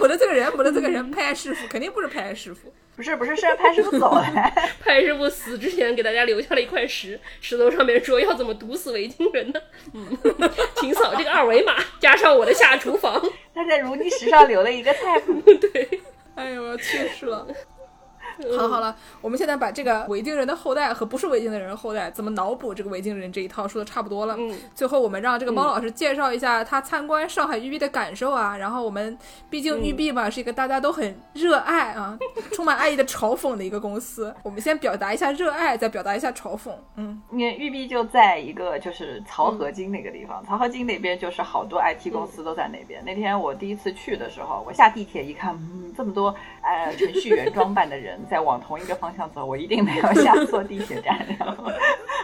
[0.00, 2.72] 我的这个人，我的这个人，派师傅肯定不是派师傅。
[2.96, 4.22] 不是不是，是让潘师傅走了。
[4.84, 9.60] 派师傅死之前给大家留下了一块石，石头上面说要怎么毒死维京人呢？
[9.94, 10.18] 嗯，
[10.76, 13.22] 请扫这个二维码，加上我的下厨房。
[13.54, 15.40] 他在如泥石上留了一个菜谱。
[15.40, 16.00] 对
[16.34, 17.46] 哎呦，我要去世了。
[18.56, 24.34] 好了好了，我们现在把这个维京人的后代和不是维京的人的后代怎么脑补这个维京人这一套说的差不多了。
[24.38, 28.56] 嗯，最后我们让这个猫老师介绍一下他参观上海育碧的感受啊。
[28.56, 29.18] 然后我们
[29.48, 32.18] 毕竟育碧嘛是一个大家都很热爱啊、
[32.52, 34.34] 充满爱意的嘲讽的一个公司。
[34.42, 36.70] 我们先表达一下热爱，再表达一下嘲讽。
[36.96, 43.02] 嗯，因为育碧就在一个就是漕河泾那个地方，漕河泾那边就是好多 IT 公司都在那边。
[43.04, 51.70] 那天我第一次去的时候，我下地铁一看，嗯，这么多呃程序员装扮的人在往同一个方向走，我一定没有下错地铁站，然后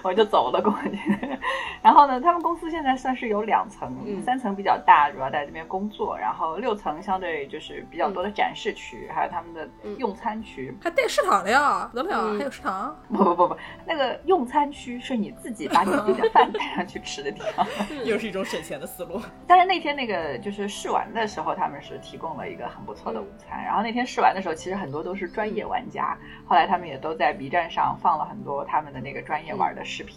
[0.03, 1.39] 我就走了过去。
[1.83, 9.69] 然后呢，他们公司现在算是有两层，嗯三层比较大，主要在这边工作，然后六层相对就是比较多的展示区，还有他们的
[9.99, 10.77] 用餐区。
[10.83, 12.97] 还带食堂的呀，不得了，嗯还有食堂。
[13.09, 13.57] 不不不不，
[13.87, 17.65] 那个用餐区是你自己把你自己的饭带上去吃的地方。
[18.05, 19.21] 又是一种省钱的思路。
[19.47, 23.63] 但是那天那个就是试玩的时候，他们是提供了一个很不错的午餐。
[23.65, 30.17] 然后那天试玩的时候，其实很多都是专业玩家，后来他们也都在 B 站上放了很多他们的那个专业玩的视频。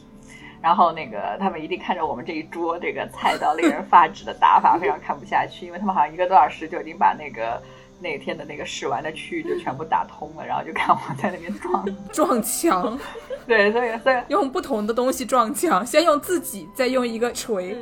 [0.61, 7.61] 然后那个他们一定看着我们这一桌这个菜到令人发指的打法，非常看不下去，因为他们好像一个多小时就已经把那个
[8.01, 11.85] 那天的那个试玩的区域就全部打通了，然后就看我在那边撞。
[12.11, 12.99] 撞墙，
[13.47, 17.77] 对，所以所以用不同的东西撞墙，先用自己，再用一个锤。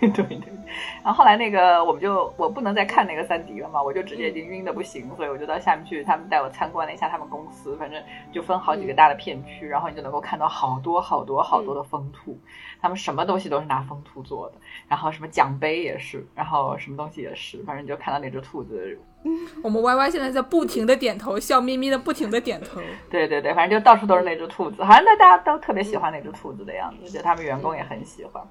[0.00, 0.55] 嗯 对对。
[1.04, 8.02] 然后后来那个我们就我不能再看那个三 D 了嘛，我就直接已经晕的不行，所以我就到下面去，他们带我参观了一下他们公司，反正
[8.32, 12.38] 就分好几个大的片区，然后你就能够看到好多好多好多的风兔，
[12.80, 14.56] 他们什么东西都是拿风兔做的，
[14.88, 18.98] 然后什么奖杯也是，然后什么东西也是，反正你就看到那只兔子，
[19.62, 22.80] 我们 Y Y 现在在不停的点头，笑眯眯的不停的点头。
[23.10, 28.42] 对对对，反正就到处都是那只兔子，好像大家都特别喜欢那只兔子的样子，就他们员工也很喜欢。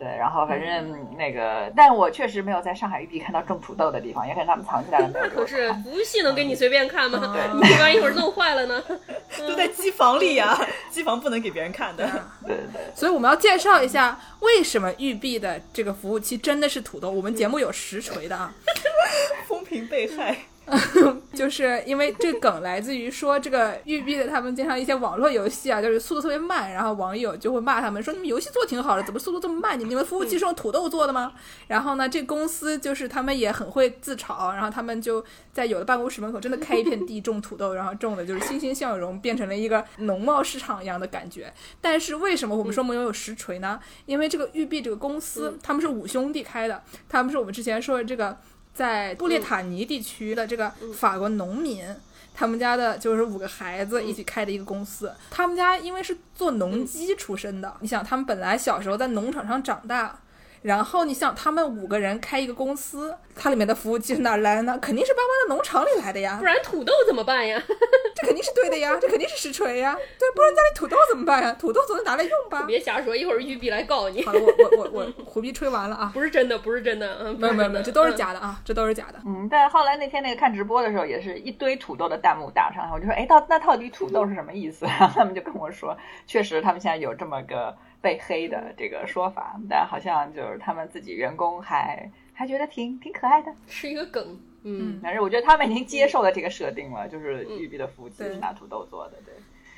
[0.00, 5.10] 对，然后反正那个，但我确实没有在上海玉璧看到种土豆的地方，也可能他们藏起来了。
[5.12, 7.20] 那可是服务器能给你随便看吗？
[7.52, 8.82] 嗯你万一一会儿弄坏了呢？
[9.36, 10.58] 都在机房里呀、
[10.90, 12.04] 机房不能给别人看的。
[12.46, 17.10] 对对对，所以我们要介绍一下为什么育碧的这个服务器真的是土豆。
[17.10, 18.52] 我们节目有实锤的啊，
[19.46, 20.34] 风评被害，
[21.34, 29.78] 就是因为这梗来自于说这个育碧的他们经常一些网络游戏啊，就是速度特别慢，然后网友就会骂他们说你们游戏做挺好的，怎么速度这么慢？
[29.78, 31.32] 你们你们服务器是用土豆做的吗？
[31.66, 41.52] 然后呢，这公司就是他们也很会自嘲，然后他们就在有的办公室门口真的开一片地种土豆，然后种的就是欣欣向荣，变成了一个农贸市场一样的感觉。
[41.80, 43.80] 但是为什么我们说我们拥有实锤呢？
[44.06, 48.38] 因为这个育碧这个公司，他们是五兄弟开的，他们是我们之前说的这个
[48.74, 51.84] 在布列塔尼地区的这个法国农民。
[52.32, 55.12] 他们家的就是五个孩子一起开的一个公司。
[55.30, 60.18] 他们家因为是做农机出身的，你想他们本来小时候在农场上长大，
[60.62, 64.78] 然后你想他们五个人开一个公司，它里面的服务器是哪儿来的呢？
[64.80, 67.60] 肯定是爸妈的农场里来的呀不，然土豆怎么办呀？
[68.14, 69.94] 这肯定是对的呀，这肯定是实锤呀。
[70.18, 71.56] 对，不然家里土豆怎么办呀？
[71.58, 72.64] 土豆总得拿来用吧。
[72.66, 74.22] 别瞎说，一会儿玉碧来告你。
[74.22, 76.10] 好了，我我我我胡逼吹完了啊！
[76.12, 78.10] 不是真的，不是真的，嗯，没有没有没有，这都是。
[78.20, 79.18] 假的啊，这都是假的。
[79.24, 84.84] 嗯，但是后来那天那个看直播的时候，也是一堆土豆的弹幕打上来，我就说，哎，到那到底土豆是什么意思？
[84.84, 85.96] 然后他们就跟我说，
[86.26, 93.52] 确实他们现在有这么个被黑的这个说法，但好像就是他们自己员工还还觉得挺挺可爱的。
[93.66, 99.34] 是一个梗，嗯，反正我觉得他们已经接受了这个设定了，就是育碧的服务器对是拿土豆做的，对。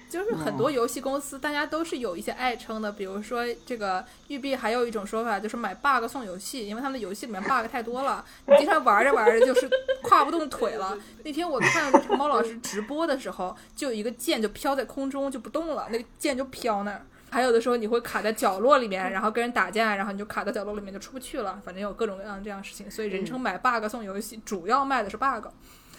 [0.09, 9.67] 就是很多游戏公司，大家都是有一些爱称的，比如说这个育碧，还有一种说法就是买 bug 送游戏，因为他们的游戏里面 bug 太多了，你经常玩着玩着就是
[10.03, 10.95] 跨不动腿了。
[11.25, 17.01] 那天我看这个猫老师直播的时候，就有一个剑就飘在空中就不动了，那个剑就飘那儿。
[17.33, 22.91] 还有的时候你会卡在角落里面，然后跟人打架，然后你就卡在角落里面就出不去了，反正有各种各样的这样的事情。
[22.91, 25.47] 所以人称买 bug 送游戏，主要卖的是 bug。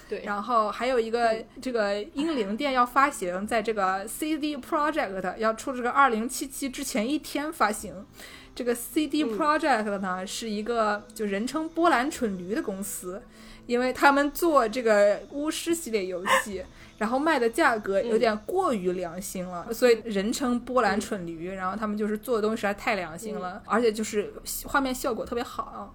[0.07, 8.05] 对，然后还有一个这个英灵殿要发行，在这个 CD Project 要出这个二零七七之前一天发行。
[8.53, 13.23] 这个 CD Project 呢、是一个就人称波兰蠢驴的公司，
[13.65, 16.63] 因为他们做这个巫师系列游戏，
[16.97, 21.51] 然后卖的价格有点过于良心了，所以人称波兰蠢驴。
[21.51, 24.33] 然后他们就是做的东西实在太良心了，而且就是
[24.65, 25.93] 画面效果特别好。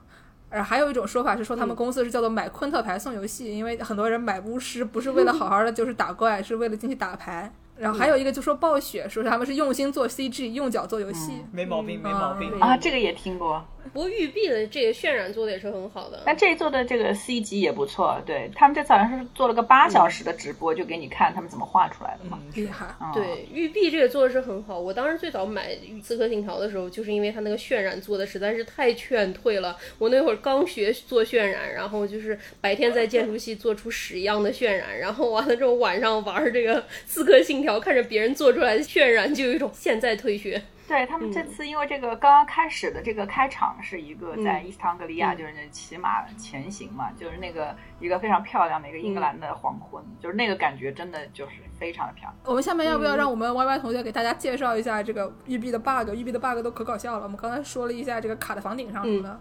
[0.51, 7.53] 而，还有一种说法是说他们公司是叫做买昆特牌送游戏，因为很多人买巫师不是为了好好的就是打怪，是为了进去打牌。
[7.77, 11.45] 然后还有一个就说暴雪说是他们是用心做 CG，用脚做游戏。
[11.53, 12.51] 没毛病，没毛病。
[12.55, 16.23] 嗯啊，这个也听过， 不过玉碧的这个渲染做的也是很好的。
[16.25, 22.39] 但这一做的这个 C 级也不错，对他们这次好像是做了个八小时的直播，就给你看他们怎么画出来的嘛。
[22.55, 24.79] 厉害，嗯，对，玉碧这个做的是很好。
[24.79, 25.73] 我当时最早买
[26.03, 29.77] 《刺客信条》的时候，就是因为它那个渲染做的实在是太劝退了。
[29.99, 40.63] 我那会儿刚学做渲染，然后就是白天在建筑系做出屎一样的渲染，然后完了之后晚上玩这个《刺客信条》，看着别人做出来的渲染，就有一种现在退学。
[40.89, 52.35] 对他们这次因为这个刚刚开始的这个开场是一个在伊斯坦格利亚，就是那骑马前行嘛，就是那个一个非常漂亮的一个英格兰的黄昏，就是那个感觉真的就是非常的漂亮。
[52.45, 56.09] 我们下面要不要让我们 Y Y 同学给大家介绍一下这个育碧的 bug？
[56.15, 57.25] 育碧的 bug 都可搞笑了。
[57.25, 59.41] 我们刚才说了一下这个卡在房顶上什么的，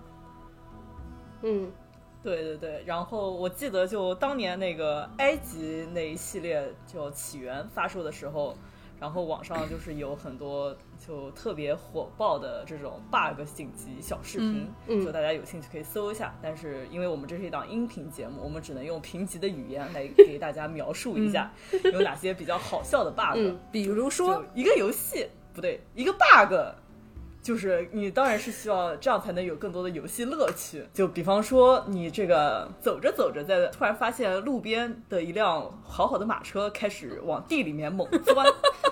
[1.43, 1.71] 嗯，
[2.23, 8.57] 对对对，然后我记得就当年那个埃及那一系列就起源发售的时候，
[8.99, 10.75] 然后网上就是有很多
[11.05, 16.35] 就特别火爆的这种 bug 紧急小视频，嗯嗯就大家有兴趣可以搜一下。
[16.41, 21.51] 但是因为我们这是一档音频节目，我们只能用评级的语言来给大家描述一下
[21.93, 23.35] 有哪些比较好笑的 bug。
[23.35, 26.53] 嗯比如说一个游戏不对，一个 bug，
[27.47, 30.83] 就是你当然是希望这样才能有更多的游戏乐趣。
[30.93, 38.45] 就比方说，你这个走着走着，在突然发现路边的一辆好好的马车开始往地里面猛钻，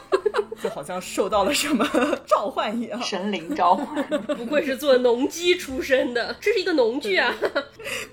[0.63, 1.85] 就好像受到了什么
[2.25, 3.01] 召唤一样。
[3.03, 4.01] 神灵召唤，
[4.37, 7.33] 不愧是做农机出身的，这 是一个农具啊。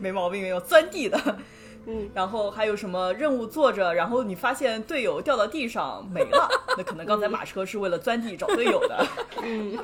[0.00, 1.38] 没毛病，没有钻地的。
[1.86, 9.06] 嗯，然后还有什么任务做着，然后你发现队友掉到地上没了， 那可能刚才马车是为了钻地找队友的。
[9.42, 9.78] 嗯，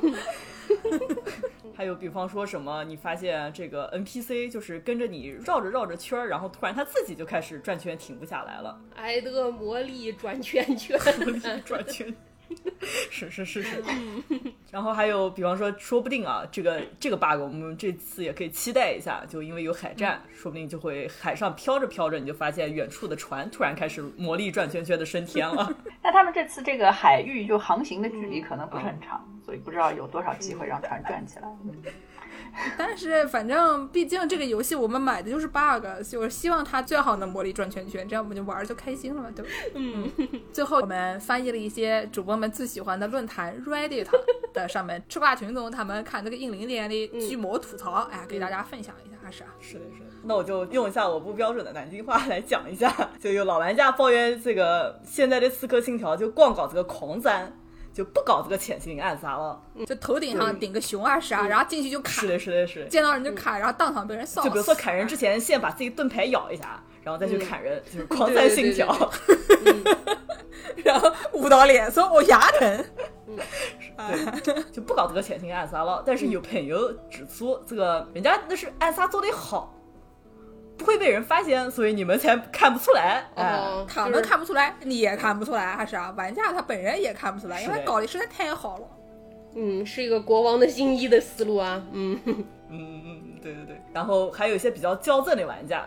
[1.75, 12.15] 还有比方说什么，你发现这个 NPC 就是跟着你绕着绕着圈儿，然后突然他自己就开始转圈停不下来了，埃德魔力转圈圈，魔力转圈。
[13.11, 13.83] 是是是是。
[14.71, 25.73] 然后还有，比方说，说不定啊，这个这个 bug 我们这次也可以期待一下，就因为有海战，说不定就会海上飘着飘着，你就发现远处的船突然开始魔力转圈圈的升天了。
[26.03, 31.47] 那他们这次这个海域就航行的距离可能不是很长，所以不知道有多少机会让船转起来。
[32.77, 39.51] 但是反正毕竟这个游戏我们买的就是 bug，就是希望它最好能魔力转圈圈，这样我们就玩儿就开心了嘛，对吧？
[39.75, 40.11] 嗯。
[40.51, 44.07] 最后我们翻译了一些主播们最喜欢的论坛 Reddit
[44.53, 49.49] 的上面吃瓜群众他们看这个英灵殿的巨魔吐槽，哎，给大家分享一下，还是啊？
[49.59, 50.05] 是的，是的。
[50.23, 57.53] 那我就用一下我不标准的南京话来讲一下，就有老玩家抱怨这个现在的刺客信条就光搞这个狂战。
[57.99, 64.41] 就不搞这个潜行暗杀了，就头顶上顶个熊啊啥，然后进去就砍，是的，是的，是的，见到人就砍，然后当场被人扫。
[64.41, 68.87] 就比如说砍人之前，先把自己盾牌咬一下，然后再去砍人，就是狂战信条。
[70.85, 72.85] 然后捂到脸说：“我牙疼。
[74.45, 76.01] ”对，就不搞这个潜行暗杀了。
[76.05, 79.75] 但是有朋友指出，这个人家那是暗杀做得好。
[80.79, 83.23] 不会被人发现，所以你们才看不出来。
[83.35, 86.11] 哦，他们看不出来，你也看不出来，还是啊？
[86.17, 88.87] 玩家他本人也看不出来，因为搞的实在太好了。
[89.55, 91.83] 嗯，是一个国王的新衣的思路啊。
[91.91, 93.81] 嗯嗯嗯，对对对。
[93.91, 95.83] 然后还有一些比较较真的玩家，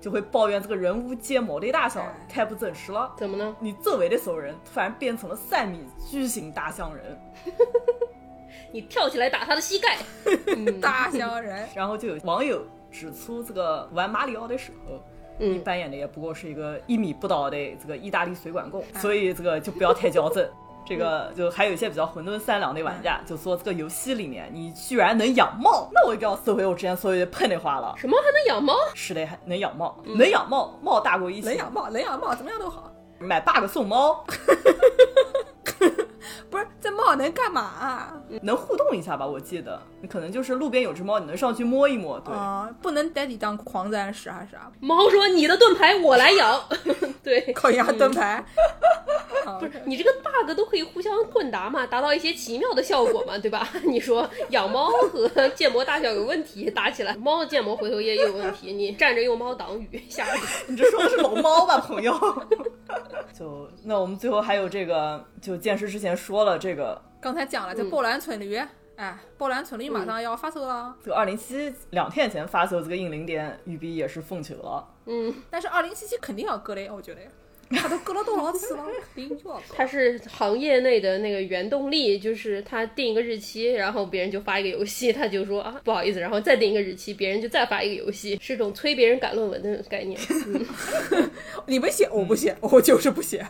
[0.00, 3.10] 就会抱怨这个人物建模的大小太不真实了。
[3.16, 3.56] 怎么呢？
[3.58, 7.18] 你周围的所有人突然变成了三米巨型大象人，
[8.70, 9.98] 你跳起来打他的膝盖。
[10.80, 11.66] 大象人。
[11.74, 12.64] 然后就有网友。
[12.94, 15.02] 指出这个玩马里奥的时候，
[15.36, 20.48] 你扮演的也不过是一个一米不到的这个意大利水管工，所以这个就不要太较真。
[20.86, 27.94] 这个就还有一些比较混沌善良的玩家，就说这个游戏里面你居然能养猫，那我一定要收回我之前所有的喷的话了。
[27.96, 28.74] 什么还能养猫？
[28.94, 31.48] 是的，还能养猫，能养猫，猫大过一切。
[31.48, 32.92] 能养猫，能养猫，怎么样都好。
[33.18, 34.24] 买 bug 送猫。
[36.50, 38.12] 不是这猫能干嘛？
[38.42, 39.26] 能互动一下吧？
[39.26, 42.18] 我记得，你可能就是路边有只猫，你能上去摸一摸。
[42.20, 44.70] 对，啊不能带你当狂战士还是啥？
[44.80, 46.60] 猫说：“你的盾牌我来养。
[47.22, 48.44] ”对， 烤鸭盾牌。
[49.60, 53.68] 不是你这个 bug 都可以互相混搭嘛，达到一些奇妙的效果嘛，对吧？
[53.84, 60.40] 你说养猫和建模大小有问题，打起来，猫的建模回头也有问题，你站着用猫挡雨，吓人！
[60.68, 62.14] 你这说的是龙猫吧，朋友？
[63.38, 68.56] 就那我们最后还有这个，就剑师之前说了这个，刚才讲了，就波兰村驴，
[68.96, 70.94] 哎，波兰村驴马上要发售了。
[71.02, 74.88] 这个二零七两天前发售这个硬灵殿，育碧也是奉求了。
[75.06, 77.20] 嗯，但是二零七七肯定要割的，我觉得。
[77.70, 78.84] 他都割了多少次了？
[79.74, 90.20] 他是行业内的那个原动力，就是他定一个日期，然后别人就发一个游戏，他就说啊不好意思，然后再定一个日期，别人就再发一个游戏， 是种催别人赶论文的概念。
[91.64, 93.44] 你不写，我不写，我就是不写。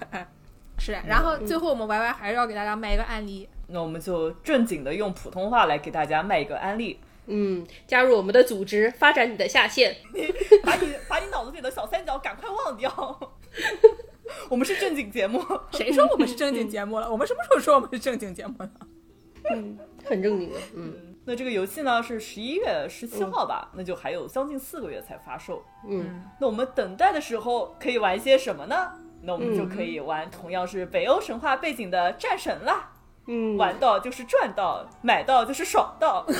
[0.84, 7.00] 是，然后最后我们 Y Y 还是要给大家卖一个案例，那我们就正经的用普通话来给大家卖一个案例。
[7.26, 9.96] 嗯，加入我们的组织，发展你的下线。
[10.62, 12.92] 把你把你脑子里的小三角赶快忘掉。
[14.50, 17.10] 我们是正经节目，谁说我们是正经节目了？
[17.10, 18.70] 我们什么时候说我们是正经节目了？
[19.54, 20.56] 嗯，很正经的。
[20.74, 23.70] 嗯，那这个游戏呢是十一月十七号吧？
[23.72, 25.64] 那就还有将近四个月才发售。
[25.88, 28.92] 嗯，那我们等待的时候可以玩些什么呢？
[29.24, 32.90] 那我们就可以玩同样是北欧神话背景的战神啦。
[33.26, 36.26] 嗯，玩到就是赚到，买到就是爽到。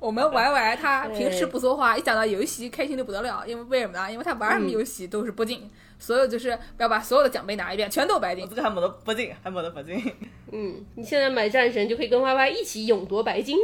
[0.00, 3.44] 我们 Y Y 他平时不说话，一讲到游戏开心的不得了。
[3.46, 4.10] 因为为什么呢？
[4.10, 5.68] 因为他玩什么游戏都是铂金，
[5.98, 8.48] 所有就是要把所有的奖杯拿一遍，全都白金。
[8.48, 10.14] 这个还没得铂金，还没得铂金。
[10.52, 13.58] 嗯，你现在买战神就可以跟 Y Y 一起勇夺白金，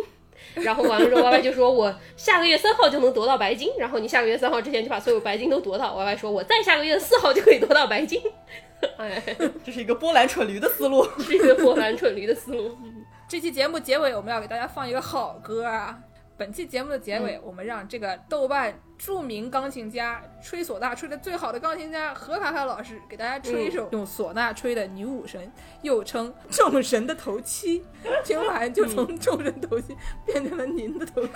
[0.55, 5.95] 然后完了之后 Y Y 就说我下个月三号就能夺到白金，然后你下个月三号之前就把所有白金都夺到。
[5.95, 8.21] Y Y 说我再下个月四号就可以夺到白金。
[8.99, 9.23] 哎，
[9.65, 12.77] 这是一个波兰蠢驴的思路，是一个波兰蠢驴的思路。
[13.27, 15.99] 这期节目结尾我们要给大家放一个好歌啊！
[16.37, 27.85] 本期节目的结尾，我们让这个豆瓣著名钢琴家、吹唢呐吹的最好的钢琴家何卡卡老师，给大家吹一首用唢呐吹的女武神，又称众神的头七。
[28.24, 31.32] 听完就从众神头七变成了您的头七，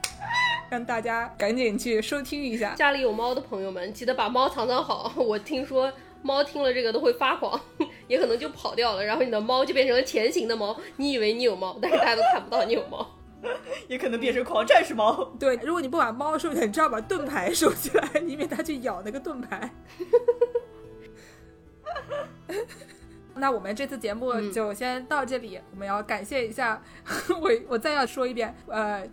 [0.70, 2.74] 让大家赶紧去收听一下。
[2.74, 5.12] 家里有猫的朋友们，记得把猫藏藏好。
[5.16, 7.60] 我听说猫听了这个都会发狂，
[8.08, 10.74] 也可能就跑掉了，然后你的猫就变成了前行的猫。
[10.96, 13.06] 你以为你有猫，但是大家都看不到你有猫。
[13.88, 15.24] 也可能变成狂战士猫。
[15.38, 19.70] 对，如果你不把猫收起来，你只要把盾牌收起来，以免它去咬那个盾牌。
[23.34, 26.82] 那我们这次节目就先到这里，我们要感谢一下
[27.40, 29.06] 我，我再要说一遍，呃，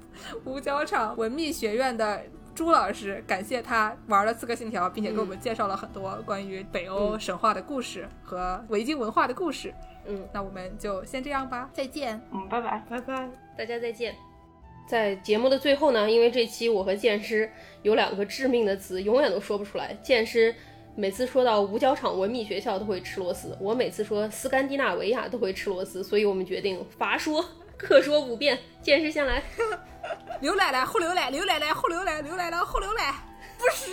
[0.46, 2.22] 五角场文秘学院的。
[2.56, 9.74] 朱老师，感谢他玩了《刺客信条》，并且给我们介绍了很多关于北欧神话的故事和维京文化的故事。
[10.06, 12.22] 嗯，那我们就先这样吧，再见。
[12.34, 12.84] 嗯，拜拜。
[12.90, 13.49] 拜拜。
[13.60, 14.16] 大家再见。
[14.88, 17.52] 在节目的最后呢，因为这期我和剑师
[17.82, 19.94] 有两个致命的词，永远都说不出来。
[20.02, 20.56] 剑师
[20.96, 27.44] 每次说到五角场文秘学校都会吃螺丝，我每次说斯堪的纳维亚都会吃螺丝，所以我们决定罚说
[27.78, 28.58] 各说五遍。
[28.82, 29.44] 剑师先来，
[30.40, 33.14] 刘奶奶后刘奶，刘奶奶后刘奶，刘奶奶后刘奶，
[33.58, 33.92] 不是，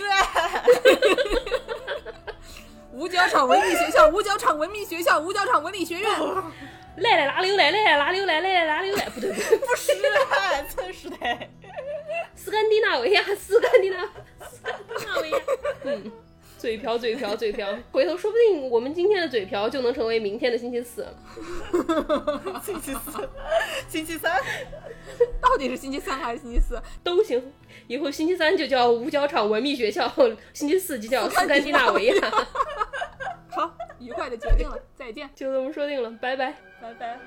[2.95, 6.09] 五角场文秘学校，五角场文秘学校，五角场文理学院。
[6.97, 9.93] 来来拉溜来，来来拿溜来，来来拿溜来，不对不对，不是，
[10.75, 11.17] 真是的。
[12.35, 14.03] 斯堪的纳维亚，斯堪的纳，
[14.49, 15.37] 斯堪的纳维亚，
[15.83, 16.11] 嗯。
[16.57, 17.77] 嘴瓢，嘴瓢，嘴瓢！
[17.91, 21.07] 回头说不定我们今天的嘴瓢就能成为明天的星期四。
[22.65, 23.29] 星期四，
[23.87, 24.41] 星期三，
[25.39, 27.53] 到底是星期三还是星期四都行。
[27.87, 30.07] 以后星期三就叫五角场文秘学校，
[30.53, 32.31] 星期四就叫斯堪的纳维亚。
[33.49, 37.19] 好，愉快的决定了，再见，就这么说定了，拜拜，拜拜。